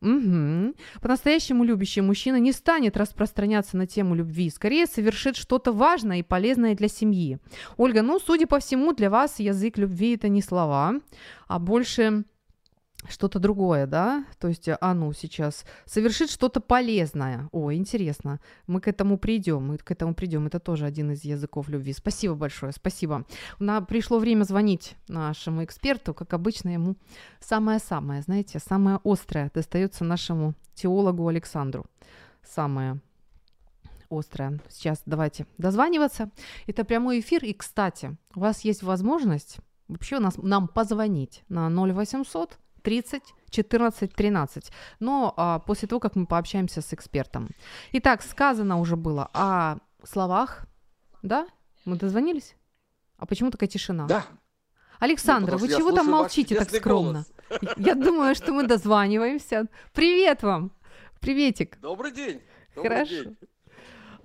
[0.02, 0.76] Угу.
[1.02, 6.76] По-настоящему любящий мужчина не станет распространяться на тему любви, скорее совершит что-то важное и полезное
[6.76, 7.40] для семьи.
[7.78, 10.96] Ольга, ну, судя по всему, для вас язык любви это не слова,
[11.48, 12.26] а больше
[13.10, 17.50] что-то другое, да, то есть, а ну, сейчас совершит что-то полезное.
[17.52, 21.70] О, интересно, мы к этому придем, мы к этому придем, это тоже один из языков
[21.70, 21.94] любви.
[21.94, 23.26] Спасибо большое, спасибо.
[23.60, 26.96] На, пришло время звонить нашему эксперту, как обычно, ему
[27.40, 31.86] самое-самое, знаете, самое острое достается нашему теологу Александру.
[32.44, 33.00] Самое
[34.10, 34.60] острое.
[34.70, 36.30] Сейчас давайте дозваниваться.
[36.66, 41.70] Это прямой эфир, и, кстати, у вас есть возможность вообще у нас, нам позвонить на
[41.70, 44.72] 0800 30 14 13.
[45.02, 47.50] Но а, после того, как мы пообщаемся с экспертом.
[47.92, 50.66] Итак, сказано уже было о словах,
[51.22, 51.48] да?
[51.84, 52.56] Мы дозвонились?
[53.18, 54.08] А почему такая тишина?
[54.08, 54.26] Да.
[55.00, 57.26] Александра, ну, вы чего там молчите так скромно?
[57.50, 57.74] Голос.
[57.78, 59.66] Я думаю, что мы дозваниваемся.
[59.92, 60.72] Привет вам!
[61.20, 61.78] Приветик.
[61.82, 62.42] Добрый день.
[62.74, 63.24] Добрый Хорошо.
[63.24, 63.38] День.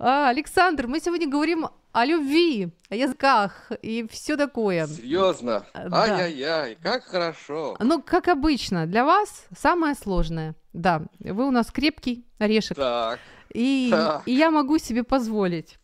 [0.05, 4.85] А, Александр, мы сегодня говорим о любви, о языках и все такое.
[4.85, 5.65] Серьезно?
[5.73, 6.03] Да.
[6.03, 7.77] Ай-яй-яй, как хорошо.
[7.79, 10.55] Ну, как обычно, для вас самое сложное.
[10.73, 12.75] Да, вы у нас крепкий орешек.
[12.75, 13.17] Так.
[13.53, 14.23] И, так.
[14.25, 15.79] и я могу себе позволить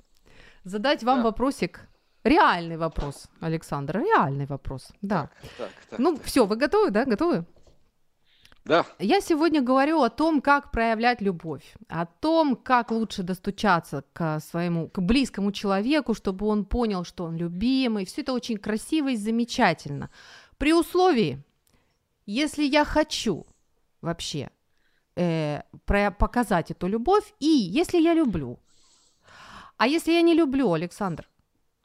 [0.65, 1.23] задать вам да.
[1.23, 1.87] вопросик.
[2.25, 4.89] Реальный вопрос, Александр, реальный вопрос.
[5.01, 5.29] Да.
[5.41, 6.25] Так, так, так, ну, так.
[6.25, 7.05] все, вы готовы, да?
[7.05, 7.45] Готовы?
[8.69, 8.85] Да.
[8.99, 14.87] Я сегодня говорю о том, как проявлять любовь, о том, как лучше достучаться к своему,
[14.89, 18.05] к близкому человеку, чтобы он понял, что он любимый.
[18.05, 20.11] Все это очень красиво и замечательно.
[20.59, 21.43] При условии,
[22.27, 23.47] если я хочу
[24.01, 24.51] вообще
[25.15, 28.59] э, про- показать эту любовь, и если я люблю.
[29.77, 31.27] А если я не люблю, Александр?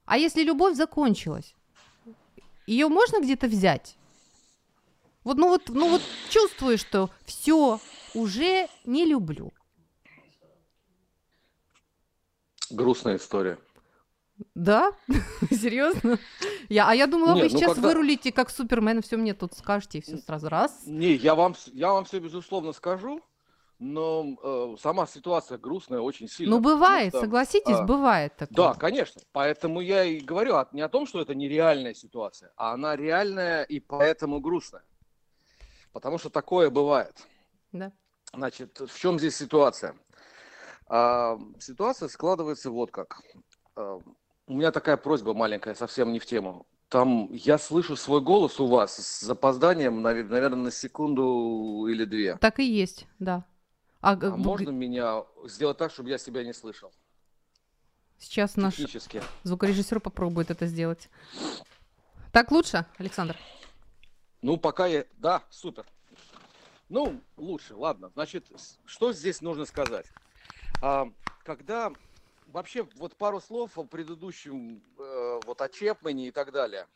[0.05, 1.55] А если любовь закончилась?
[2.67, 3.97] Ее можно где-то взять?
[5.25, 7.81] Вот, ну вот, ну вот чувствую, что все,
[8.15, 9.53] уже не люблю.
[12.71, 13.59] Грустная история.
[14.55, 14.93] Да?
[15.51, 16.19] Серьезно?
[16.69, 17.89] Я, а я думала, Нет, вы ну сейчас когда...
[17.89, 20.83] вырулите как Супермен, все мне тут скажете, и все сразу раз.
[20.87, 23.23] Не, я вам, я вам все безусловно скажу,
[23.79, 26.57] но э, сама ситуация грустная очень сильно.
[26.57, 28.57] Ну, бывает, что, согласитесь, а, бывает такое.
[28.57, 29.23] Да, конечно.
[29.33, 33.79] Поэтому я и говорю не о том, что это нереальная ситуация, а она реальная и
[33.81, 34.83] поэтому грустная
[35.95, 37.17] потому что такое бывает.
[37.73, 37.93] Да.
[38.35, 39.95] Значит, в чем здесь ситуация?
[40.89, 43.23] А, ситуация складывается вот как.
[43.77, 44.01] А,
[44.47, 46.67] у меня такая просьба маленькая, совсем не в тему.
[46.89, 52.37] Там я слышу свой голос у вас с запозданием, наверное, на секунду или две.
[52.37, 53.45] Так и есть, да.
[54.01, 56.93] А, а можно меня сделать так, чтобы я себя не слышал?
[58.19, 58.77] Сейчас наш
[59.45, 61.09] звукорежиссер попробует это сделать.
[62.33, 63.37] Так лучше, Александр?
[64.45, 65.07] Ну, пока я...
[65.17, 65.87] Да, супер.
[66.91, 68.11] Ну, лучше, ладно.
[68.13, 68.45] Значит,
[68.85, 70.05] что здесь нужно сказать?
[70.83, 71.11] А,
[71.45, 71.91] когда
[72.49, 76.87] вообще вот пару слов о предыдущем, э, вот о Чепмане и так далее.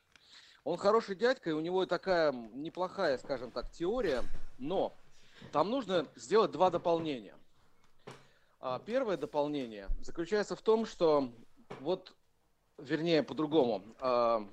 [0.62, 4.22] Он хороший дядька, и у него такая неплохая, скажем так, теория,
[4.58, 4.94] но
[5.50, 7.34] там нужно сделать два дополнения.
[8.60, 11.32] А первое дополнение заключается в том, что
[11.80, 12.14] вот,
[12.76, 14.46] вернее, по-другому, а,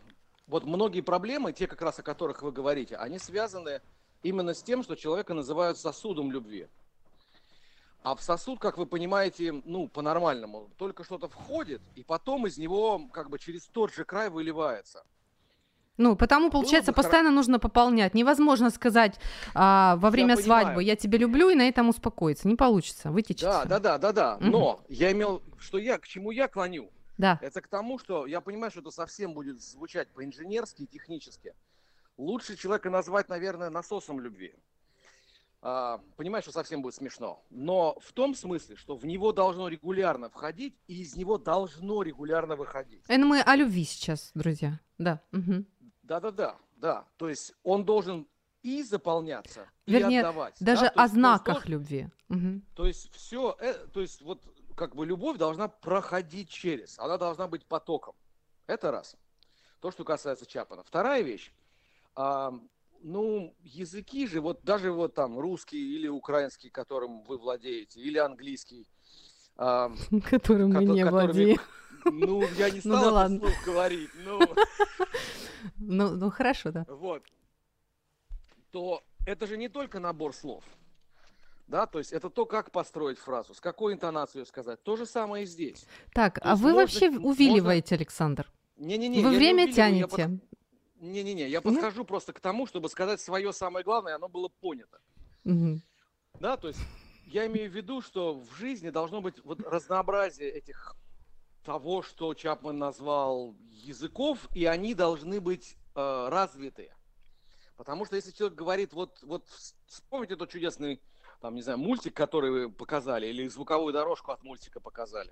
[0.48, 3.82] вот многие проблемы, те как раз о которых вы говорите, они связаны
[4.24, 6.68] именно с тем, что человека называют сосудом любви.
[8.04, 13.02] А в сосуд, как вы понимаете, ну, по-нормальному, только что-то входит, и потом из него
[13.12, 15.04] как бы через тот же край выливается.
[15.98, 18.14] Ну, потому, получается, бы постоянно нужно пополнять.
[18.14, 19.18] Невозможно сказать
[19.54, 20.66] а, во время понимаю.
[20.66, 22.48] свадьбы «я тебя люблю» и на этом успокоиться.
[22.48, 23.64] Не получится, вытечется.
[23.66, 24.38] Да, да, да, да, да.
[24.38, 24.52] Мгм.
[24.52, 27.40] Но я имел, что я, к чему я клоню, Да.
[27.42, 31.54] это к тому, что я понимаю, что это совсем будет звучать по-инженерски и технически.
[32.18, 34.54] Лучше человека назвать, наверное, насосом любви.
[35.62, 37.44] А, понимаю, что совсем будет смешно.
[37.50, 42.56] Но в том смысле, что в него должно регулярно входить, и из него должно регулярно
[42.56, 43.04] выходить.
[43.08, 44.80] Это мы о любви сейчас, друзья.
[44.98, 45.22] Да.
[45.32, 45.66] мгм.
[46.04, 47.06] Да-да-да, да.
[47.18, 48.28] То есть он должен
[48.62, 50.56] и заполняться, Вернее, и отдавать.
[50.60, 50.66] да.
[50.66, 52.08] Даже То есть о знаках должен- любви.
[52.30, 52.62] Мгм.
[52.76, 53.58] То есть все,
[53.94, 54.44] то есть вот
[54.76, 58.16] как бы любовь должна проходить через, она должна быть потоком.
[58.68, 59.16] Это раз.
[59.80, 60.84] То, что касается Чапана.
[60.84, 61.52] Вторая вещь.
[62.16, 62.54] а,
[63.02, 68.88] ну, языки же, вот даже вот там русский или украинский, которым вы владеете, или английский,
[69.58, 69.92] а,
[70.30, 71.60] Которым мы не которыми- владеем.
[72.06, 73.38] ну, я не Ну стал да это ладно.
[73.40, 74.40] вслух говорить, ну,
[75.78, 76.86] Ну, ну, хорошо, да.
[76.88, 77.24] вот,
[78.72, 80.64] то это же не только набор слов.
[81.68, 84.82] Да, то есть это то, как построить фразу, с какой интонацией ее сказать.
[84.84, 85.86] То же самое и здесь.
[86.14, 88.52] Так, То а вы можно- вообще можно- увиливаете, Александр?
[88.78, 89.24] Не-не-не.
[89.24, 90.08] Вы не время я тянете.
[90.08, 90.42] под-
[91.02, 95.00] Не-не-не, я подхожу просто к тому, чтобы сказать свое самое главное, и оно было понято.
[95.44, 95.82] Мгм.
[96.40, 96.80] Да, то есть
[97.26, 100.96] я имею в виду, что в жизни должно быть вот разнообразие этих
[101.64, 106.92] того, что Чапман назвал языков, и они должны быть э, развиты.
[107.78, 111.02] Потому что если человек говорит, вот, вот вс- вспомните тот чудесный,
[111.46, 115.32] там, не знаю, мультик, который вы показали, или звуковую дорожку от мультика показали.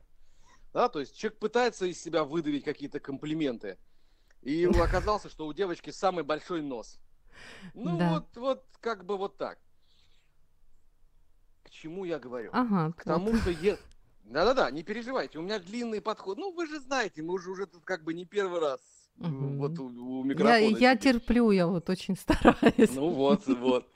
[0.71, 3.79] Да, то есть человек пытается из себя выдавить какие-то комплименты,
[4.43, 6.99] и оказался, что у девочки самый большой нос.
[7.73, 8.09] Ну Да.
[8.11, 9.57] вот, вот, как бы вот так.
[11.63, 12.51] К чему я говорю?
[12.53, 12.93] Ага.
[12.95, 13.75] К тому, что я...
[14.25, 16.37] Да-да-да, не переживайте, у меня длинный подход.
[16.37, 18.79] Ну, вы же знаете, мы уже, уже тут как бы не первый раз
[19.19, 19.57] э, Мгм.
[19.57, 21.13] вот у, у Я, микрофона я сидим.
[21.13, 22.91] терплю, я вот очень стараюсь.
[22.91, 23.91] Ну вот, вот.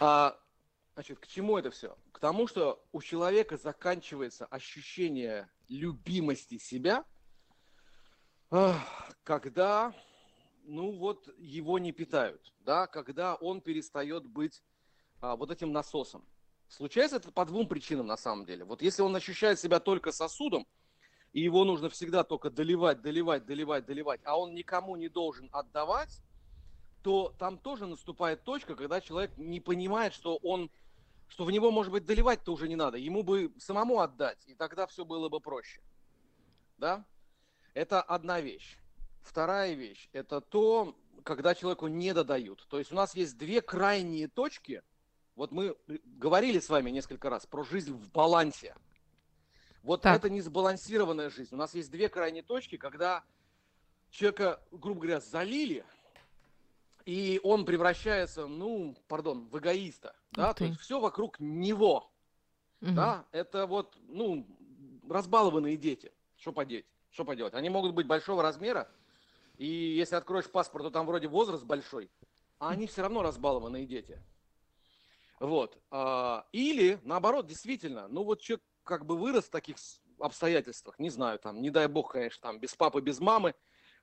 [0.00, 0.37] А,
[0.98, 1.96] значит, к чему это все?
[2.10, 7.04] К тому, что у человека заканчивается ощущение любимости себя,
[9.22, 9.94] когда,
[10.64, 14.64] ну вот, его не питают, да, когда он перестает быть
[15.20, 16.26] а, вот этим насосом.
[16.66, 18.64] Случается это по двум причинам на самом деле.
[18.64, 20.66] Вот если он ощущает себя только сосудом,
[21.32, 26.20] и его нужно всегда только доливать, доливать, доливать, доливать, а он никому не должен отдавать,
[27.02, 30.70] то там тоже наступает точка, когда человек не понимает, что он,
[31.28, 32.98] что в него, может быть, доливать-то уже не надо.
[32.98, 35.80] Ему бы самому отдать, и тогда все было бы проще.
[36.78, 37.04] Да?
[37.74, 38.78] Это одна вещь.
[39.22, 42.66] Вторая вещь– это то, когда человеку не додают.
[42.68, 44.82] То есть у нас есть две крайние точки.
[45.36, 48.74] Вот мы говорили с вами несколько раз про жизнь в балансе.
[49.82, 50.16] Вот Так.
[50.16, 51.54] это не сбалансированная жизнь.
[51.54, 53.22] У нас есть две крайние точки, когда
[54.10, 55.84] человека, грубо говоря, залили,
[57.08, 60.14] и он превращается, ну, пардон, в эгоиста.
[60.32, 60.52] Да?
[60.52, 62.12] То есть все вокруг него.
[62.82, 62.94] Мгм.
[62.96, 64.46] Да, это вот, ну,
[65.08, 66.12] разбалованные дети.
[66.36, 66.84] Что поделать?
[67.10, 67.54] Что поделать?
[67.54, 68.90] Они могут быть большого размера,
[69.56, 72.10] и если откроешь паспорт, то там вроде возраст большой,
[72.58, 74.22] а они все равно разбалованные дети.
[75.40, 75.78] Вот.
[75.90, 79.76] А, Или, наоборот, действительно, ну вот человек как бы вырос в таких
[80.18, 83.54] обстоятельствах, не знаю, там, не дай бог, конечно, там, без папы, без мамы,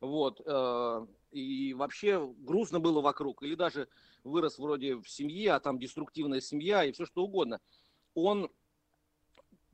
[0.02, 3.88] вот, э, и вообще грустно было вокруг, или даже
[4.24, 7.60] вырос вроде в семье, а там деструктивная семья и все что угодно,
[8.14, 8.52] он,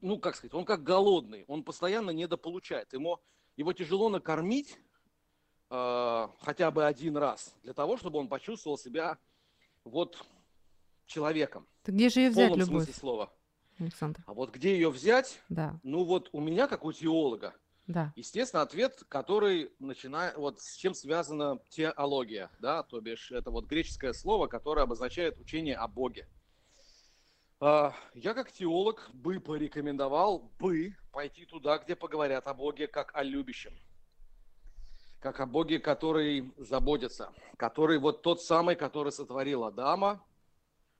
[0.01, 3.19] ну, как сказать, он как голодный, он постоянно недополучает, ему,
[3.57, 4.77] его тяжело накормить
[5.69, 9.17] э, хотя бы один раз, для того, чтобы он почувствовал себя
[9.83, 10.23] вот
[11.05, 13.33] человеком, Так где же ее в взять, полном любовь, смысле слова.
[13.79, 14.23] Александр?
[14.27, 17.55] А вот где ее взять, Да, ну вот у меня, как у теолога,
[17.87, 18.13] да.
[18.15, 24.13] Естественно, ответ, который начинает, вот с чем связана теология, да, то бишь это вот греческое
[24.13, 26.27] слово, которое обозначает учение о Боге.
[27.59, 33.23] А, Я как теолог бы порекомендовал бы пойти туда, где поговорят о Боге как о
[33.23, 33.73] любящем,
[35.19, 40.23] как о Боге, который заботится, который вот тот самый, который сотворил Адама,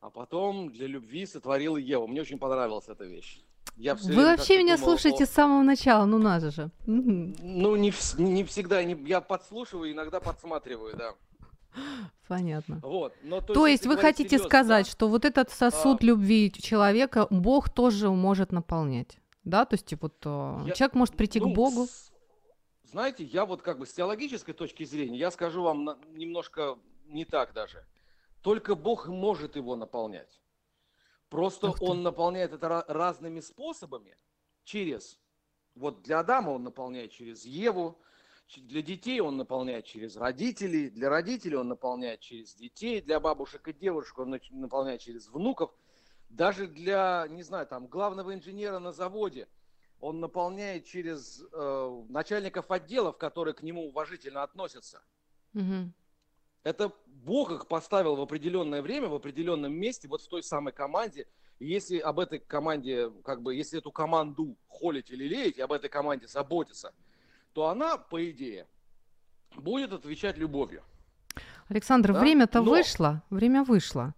[0.01, 2.07] а потом для любви сотворил Еву.
[2.07, 3.41] Мне очень понравилась эта вещь.
[3.78, 6.70] Я всё Вы вообще меня думал о- слушаете с самого начала, ну надо же.
[6.86, 8.84] Ну, не, не всегда.
[8.84, 11.14] не- я подслушиваю, иногда подсматриваю, да.
[12.28, 12.80] Понятно.
[12.84, 13.14] Вот.
[13.24, 16.05] Но, То есть если вы хотите серьезно, сказать, да, что вот этот сосуд А.
[16.05, 19.18] любви человека Бог тоже может наполнять?
[19.43, 21.88] Да, то есть вот э, Я- человек может прийти ну, к Богу.
[21.88, 22.12] с-
[22.91, 27.53] Знаете, я вот как бы с теологической точки зрения, я скажу вам немножко не так
[27.53, 27.86] даже.
[28.41, 30.41] Только Бог может его наполнять.
[31.32, 31.86] Просто ты.
[31.86, 34.17] он наполняет это ра- разными способами.
[34.65, 35.17] Через,
[35.75, 38.01] вот для Адама он наполняет через Еву,
[38.57, 43.73] для детей он наполняет через родителей, для родителей он наполняет через детей, для бабушек и
[43.73, 45.73] девушек он наполняет через внуков.
[46.27, 49.47] Даже для, не знаю, там, главного инженера на заводе
[50.01, 55.01] он наполняет через э, начальников отделов, которые к нему уважительно относятся.
[55.53, 55.93] Мгм.
[56.64, 61.28] Это Бог их поставил в определенное время, в определенном месте, вот в той самой команде.
[61.59, 65.72] И если об этой команде, как бы, если эту команду холить или леять, и об
[65.72, 66.93] этой команде заботиться,
[67.53, 68.68] то она, по идее,
[69.55, 70.84] будет отвечать любовью.
[71.68, 74.14] Александр, Да, время-то но- вышло, время вышло.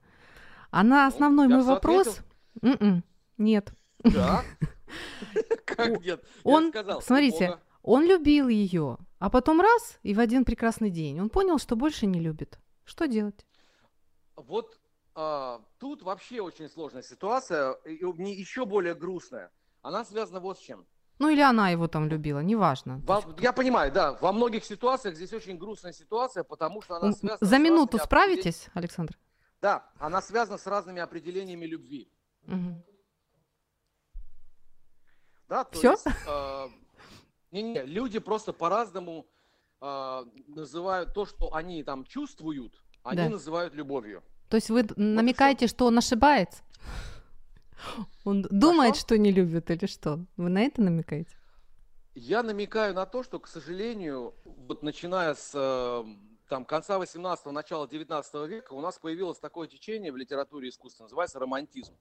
[0.72, 2.20] А на Ну, основной я мой вопрос...
[2.62, 3.04] М-м,
[3.38, 3.74] нет.
[4.00, 4.44] Да?
[5.66, 6.24] Как нет?
[6.44, 6.72] Он,
[7.02, 11.78] смотрите, он любил ее, а потом раз, и в один прекрасный день он понял, что
[11.78, 12.60] больше не любит.
[12.84, 13.46] Что делать?
[14.36, 14.78] Вот
[15.16, 19.50] а, тут вообще очень сложная ситуация, и у- не еще более грустная.
[19.82, 20.86] Она связана вот с чем.
[21.20, 23.00] Ну или она его там любила, неважно.
[23.06, 27.48] Во- я понимаю, да, во многих ситуациях здесь очень грустная ситуация, потому что она связана
[27.50, 29.18] За с минуту справитесь, Александр?
[29.62, 32.12] Да, она связана с разными определениями любви.
[32.48, 32.84] Мгм.
[35.48, 35.92] Да, то Всё?
[35.92, 36.68] есть, э,
[37.54, 39.26] не-не, люди просто по-разному
[39.82, 43.30] э, называют то, что они там чувствуют, они Да.
[43.30, 44.24] называют любовью.
[44.49, 46.64] То есть вы намекаете, что он ошибается?
[48.24, 49.08] Он думает, что?
[49.08, 50.26] что не любит или что?
[50.38, 51.36] Вы на это намекаете?
[52.16, 56.04] Я намекаю на то, что, к сожалению, вот начиная с э,
[56.47, 61.04] там, конца 18-го, начала 19 века у нас появилось такое течение в литературе и искусстве,
[61.04, 61.93] называется романтизм.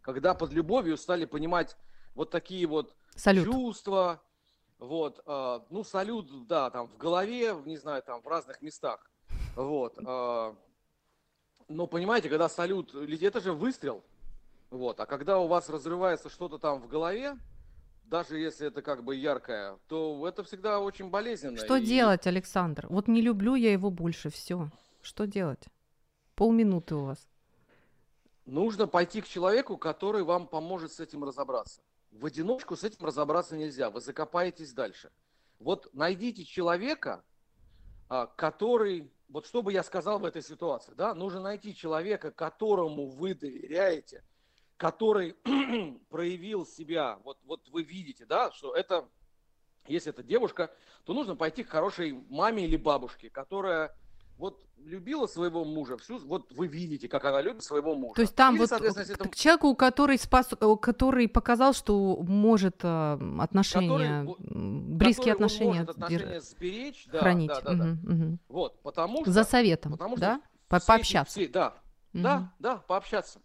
[0.00, 1.76] Когда под любовью стали понимать
[2.14, 3.44] вот такие вот Салют.
[3.44, 4.22] чувства,
[4.82, 9.08] вот, э, ну, салют, да, там, в голове, не знаю, там, в разных местах,
[9.54, 9.96] вот.
[9.96, 10.54] э,
[11.68, 14.02] но, понимаете, когда салют, это же выстрел,
[14.70, 17.38] вот, а когда у вас разрывается что-то там в голове,
[18.04, 21.58] даже если это как бы яркое, то это всегда очень болезненно.
[21.58, 22.86] Что И делать, Александр?
[22.90, 24.68] Вот не люблю я его больше, все.
[25.00, 25.64] Что делать?
[26.34, 27.28] Полминуты у вас.
[28.44, 31.80] Нужно пойти к человеку, который вам поможет с этим разобраться.
[32.12, 35.10] В одиночку с этим разобраться нельзя, вы закопаетесь дальше.
[35.58, 37.24] Вот найдите человека,
[38.08, 43.06] а, который, вот что бы я сказал в этой ситуации, да, нужно найти человека, которому
[43.06, 44.22] вы доверяете,
[44.76, 45.36] который
[46.10, 49.08] проявил себя, вот, вот вы видите, да, что это,
[49.86, 50.70] если это девушка,
[51.04, 53.96] то нужно пойти к хорошей маме или бабушке, которая
[54.42, 58.14] вот любила своего мужа, всю, вот вы видите, как она любит своего мужа.
[58.14, 62.16] То есть там Или, вот соответственно, это к человеку, который спас, э, который показал, что
[62.22, 67.48] может э, отношения, м, близкие который он отношения, может отношения сберечь, да, хранить.
[67.50, 67.84] да, да, да.
[67.84, 68.40] Мгм.
[68.48, 69.30] Вот, потому что...
[69.30, 70.40] За советом, потому что да?
[70.80, 71.38] Все пообщаться.
[71.38, 71.74] все- да,
[72.12, 72.22] Мгм.
[72.24, 73.40] да, да, пообщаться.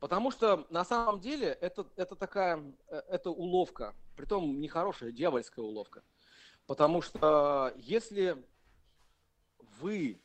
[0.00, 6.02] Потому что на самом деле это, это такая, э, это уловка, притом нехорошая, дьявольская уловка.
[6.66, 8.36] Потому что если
[9.80, 10.20] вы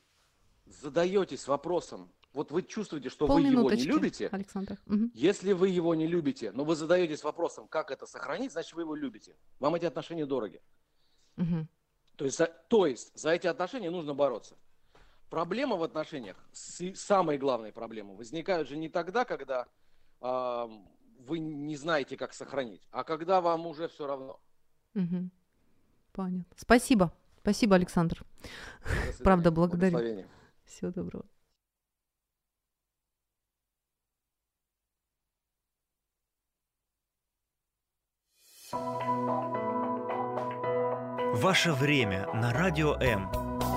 [0.69, 4.77] задаетесь вопросом, вот вы чувствуете, что вы его не любите, Александр.
[4.85, 5.11] Мгм.
[5.13, 8.95] если вы его не любите, но вы задаетесь вопросом, как это сохранить, значит вы его
[8.95, 9.35] любите.
[9.59, 10.61] Вам эти отношения дороги.
[11.35, 11.67] Мгм.
[12.15, 14.55] То есть, за, то есть за эти отношения нужно бороться.
[15.29, 19.67] Проблема в отношениях, с- самые главные проблемы, возникают же не тогда, когда
[20.19, 20.67] а,
[21.19, 24.39] вы не знаете, как сохранить, а когда вам уже все равно.
[24.93, 25.31] Мгм.
[26.11, 26.55] Понятно.
[26.55, 27.11] Спасибо.
[27.41, 28.23] Спасибо, Александр.
[29.23, 30.25] Правда, благодарю.
[30.67, 31.25] Всего доброго.
[41.33, 43.31] Ваше время на Радио М.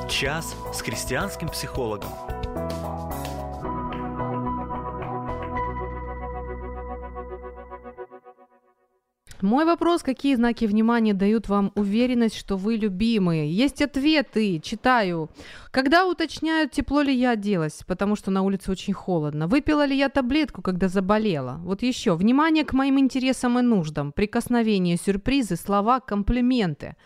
[0.08, 2.10] Час с христианским психологом.
[9.42, 13.50] Мой вопрос, какие знаки внимания дают вам уверенность, что вы любимые?
[13.50, 15.30] Есть ответы, читаю.
[15.70, 19.46] Когда уточняют, тепло ли я оделась, потому что на улице очень холодно.
[19.46, 21.58] Выпила ли я таблетку, когда заболела?
[21.64, 22.16] Вот еще.
[22.16, 24.12] Внимание к моим интересам и нуждам.
[24.12, 26.96] Прикосновения, сюрпризы, слова, комплименты.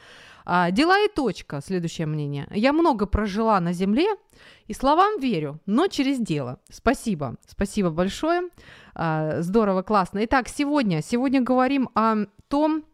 [0.44, 1.60] А, дела и точка.
[1.60, 2.46] Следующее мнение.
[2.50, 4.08] Я много прожила на земле
[4.66, 6.60] и словам верю, но через дело.
[6.70, 7.36] Спасибо.
[7.46, 8.50] Спасибо большое.
[8.94, 10.24] А, здорово, классно.
[10.24, 12.84] Итак, сегодня, сегодня говорим о том,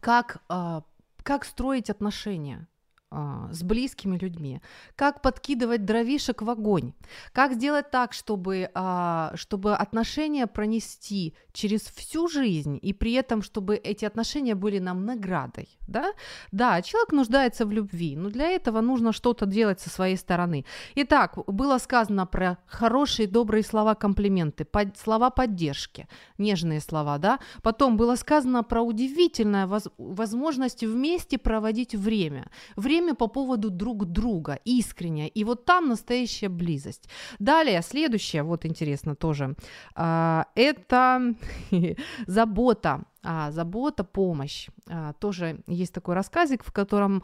[0.00, 0.82] как, а,
[1.22, 2.66] как строить отношения.
[3.08, 4.60] А, с близкими людьми,
[4.96, 6.92] как подкидывать дровишек в огонь,
[7.32, 13.76] как сделать так, чтобы, а, чтобы отношения пронести через всю жизнь, и при этом, чтобы
[13.76, 15.68] эти отношения были нам наградой.
[15.86, 16.14] Да,
[16.50, 20.64] да человек нуждается в любви, но для этого нужно что-то делать со своей стороны.
[20.96, 27.38] Итак, было сказано про хорошие, добрые слова, комплименты, под, слова поддержки, нежные слова, да.
[27.62, 32.50] Потом было сказано про удивительную воз, возможность вместе проводить время.
[32.74, 35.28] Время время по поводу друг друга, искренне.
[35.28, 37.08] И вот там настоящая близость.
[37.38, 39.54] Далее, следующее, вот интересно тоже,
[39.94, 41.34] а, это
[42.26, 43.02] забота.
[43.22, 44.68] А, забота, помощь.
[44.88, 47.22] А, тоже есть такой рассказик, в котором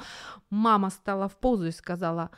[0.51, 2.31] мама стала в позу и сказала,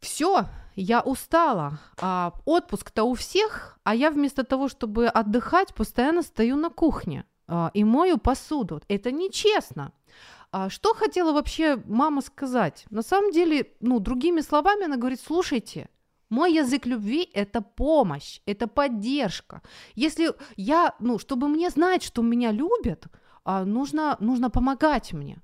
[0.00, 0.46] все,
[0.76, 6.70] я устала, а отпуск-то у всех, а я вместо того, чтобы отдыхать, постоянно стою на
[6.70, 8.80] кухне а, и мою посуду.
[8.88, 9.92] Это нечестно.
[10.58, 12.86] А что хотела вообще мама сказать?
[12.88, 15.90] На самом деле, ну, другими словами, она говорит, слушайте,
[16.30, 19.60] мой язык любви– это помощь, это поддержка.
[19.94, 23.04] Если я, ну, чтобы мне знать, что меня любят,
[23.44, 25.42] а, нужно, нужно помогать мне.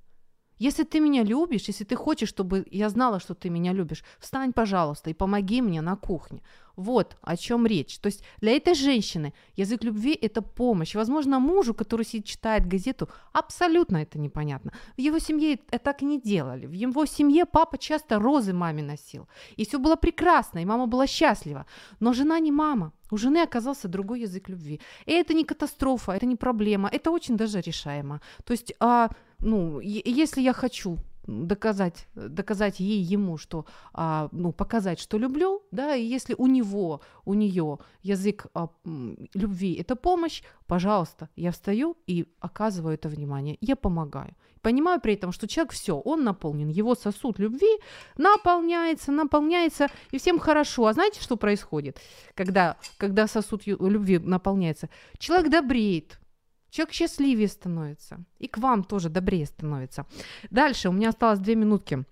[0.56, 4.54] Если ты меня любишь, если ты хочешь, чтобы я знала, что ты меня любишь, встань,
[4.54, 6.40] пожалуйста, и помоги мне на кухне.
[6.76, 7.98] Вот о чем речь.
[7.98, 10.94] То есть для этой женщины язык любви– это помощь.
[10.94, 14.72] Возможно, мужу, который сидит, читает газету, абсолютно это непонятно.
[14.96, 16.66] В его семье это так не делали.
[16.66, 19.28] В его семье папа часто розы маме носил.
[19.56, 21.66] И все было прекрасно, и мама была счастлива.
[22.00, 22.92] Но жена не мама.
[23.10, 24.80] У жены оказался другой язык любви.
[25.06, 28.20] И это не катастрофа, это не проблема, это очень даже решаемо.
[28.44, 34.98] То есть, а, ну, если я хочу доказать, доказать ей, ему, что, а, ну, показать,
[34.98, 41.28] что люблю, да, и если у него, у нее язык а, любви– это помощь, пожалуйста,
[41.36, 44.34] я встаю и оказываю это внимание, я помогаю.
[44.62, 47.78] Понимаю при этом, что человек все, он наполнен, его сосуд любви
[48.16, 50.86] наполняется, наполняется, и всем хорошо.
[50.86, 51.98] А знаете, что происходит,
[52.34, 54.88] когда, когда сосуд любви наполняется?
[55.18, 56.20] Человек добреет,
[56.72, 58.24] Человек счастливее становится.
[58.38, 60.06] И к вам тоже добрее становится.
[60.50, 62.04] Дальше, у меня осталось две минутки.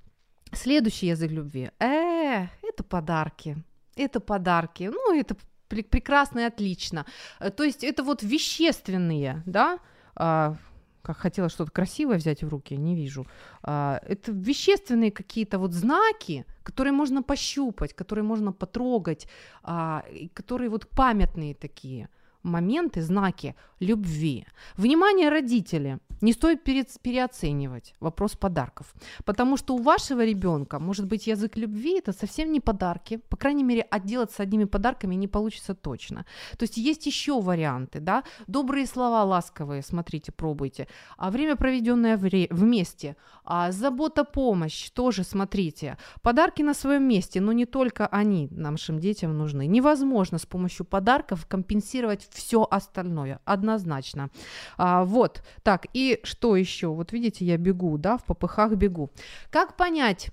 [0.53, 1.71] Следующий язык любви.
[1.79, 3.57] Э, это подарки.
[3.97, 4.91] Это подарки.
[4.93, 5.35] Ну, это
[5.69, 7.07] прекрасно и отлично.
[7.41, 9.79] Э, то есть это вот вещественные, да,
[10.15, 10.57] а,
[11.01, 13.27] как хотела что-то красивое взять в руки, не вижу.
[13.63, 19.27] А, это вещественные какие-то вот знаки, которые можно пощупать, которые можно потрогать,
[19.63, 20.05] а,
[20.35, 22.11] которые вот памятные такие–
[22.43, 24.47] моменты, знаки любви.
[24.77, 25.99] Внимание, родители!
[26.21, 32.13] Не стоит переоценивать вопрос подарков, потому что у вашего ребенка может быть язык любви это
[32.13, 36.27] совсем не подарки, по крайней мере отделаться одними подарками не получится точно.
[36.59, 42.49] То есть есть еще варианты, да, добрые слова ласковые, смотрите, пробуйте, а время проведенное вре-
[42.51, 48.99] вместе, а забота, помощь тоже смотрите, подарки на своем месте, но не только они нашим
[48.99, 49.67] детям нужны.
[49.67, 54.31] Невозможно с помощью подарков компенсировать все остальное, однозначно.
[54.77, 56.89] А, вот, так, и что еще?
[56.89, 59.11] Вот видите, я бегу, да, в попыхах бегу.
[59.51, 60.31] Как понять,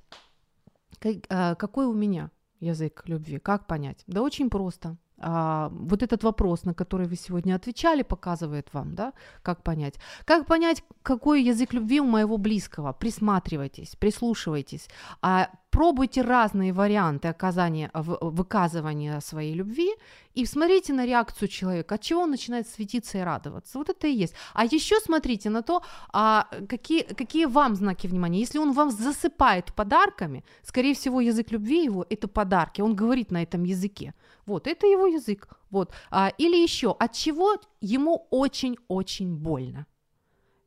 [1.29, 3.39] а, какой у меня язык любви?
[3.39, 4.03] Как понять?
[4.07, 4.97] Да очень просто.
[5.19, 9.95] А, вот этот вопрос, на который вы сегодня отвечали, показывает вам, да, как понять.
[10.25, 12.93] Как понять, какой язык любви у моего близкого?
[12.93, 14.87] Присматривайтесь, прислушивайтесь,
[15.21, 19.91] а пробуйте разные варианты оказания, выказывания своей любви
[20.33, 23.77] и смотрите на реакцию человека, от чего он начинает светиться и радоваться.
[23.77, 24.33] Вот это и есть.
[24.55, 28.39] А еще смотрите на то, а, какие, какие вам знаки внимания.
[28.39, 33.43] Если он вам засыпает подарками, скорее всего, язык любви его– это подарки, он говорит на
[33.43, 34.15] этом языке.
[34.47, 35.47] Вот, это его язык.
[35.69, 35.91] Вот.
[36.09, 39.85] А, или еще, от чего ему очень-очень больно.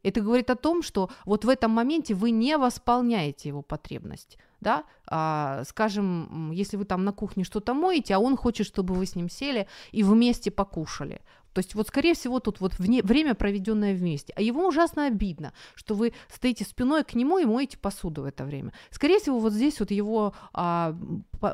[0.04, 4.84] Это говорит о том, что вот в этом моменте вы не восполняете его потребность да,
[5.06, 9.16] а, скажем, если вы там на кухне что-то моете, а он хочет, чтобы вы с
[9.16, 11.20] ним сели и вместе покушали.
[11.52, 14.32] То есть вот, скорее всего, тут вот вне, время, проведенное вместе.
[14.36, 18.44] А ему ужасно обидно, что вы стоите спиной к нему и моете посуду в это
[18.44, 18.72] время.
[18.90, 20.96] Скорее всего, вот здесь вот его, а,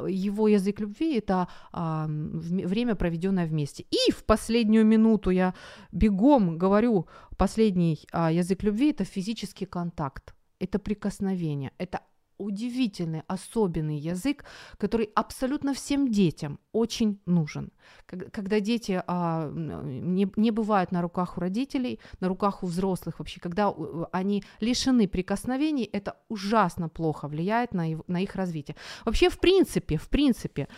[0.07, 3.87] его язык любви– это а, время, проведенное вместе.
[3.91, 5.55] И в последнюю минуту я
[5.93, 7.07] бегом говорю,
[7.39, 12.01] последний а, язык любви– это физический контакт, это прикосновение, это
[12.39, 14.45] удивительный, особенный язык,
[14.79, 17.73] который абсолютно всем детям очень нужен.
[18.07, 23.41] Когда дети а, не, не бывают на руках у родителей, на руках у взрослых вообще,
[23.41, 23.75] когда
[24.13, 28.77] они лишены прикосновений, это ужасно плохо влияет на, его, на их развитие.
[29.05, 30.69] Вообще, в принципе, в принципе,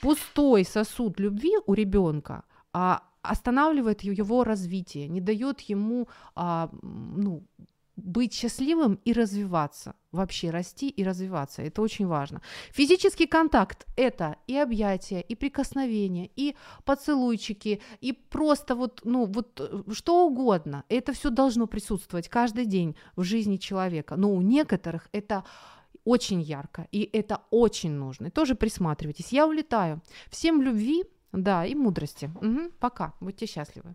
[0.00, 7.44] пустой сосуд любви у ребенка а, останавливает его развитие, не дает ему а, ну,
[8.04, 9.94] быть счастливым и развиваться.
[10.12, 11.62] Вообще расти и развиваться.
[11.62, 12.40] Это очень важно.
[12.72, 19.92] Физический контакт– это и объятия, и прикосновения, и поцелуйчики, и просто вот, ну, вот э,
[19.92, 20.84] что угодно.
[20.88, 24.16] Это все должно присутствовать каждый день в жизни человека.
[24.16, 25.44] Но у некоторых это
[26.04, 28.26] очень ярко, и это очень нужно.
[28.26, 29.32] И тоже присматривайтесь.
[29.32, 30.00] Я улетаю.
[30.30, 32.30] Всем любви, да, и мудрости.
[32.40, 33.14] Угу, пока.
[33.20, 33.94] Будьте счастливы.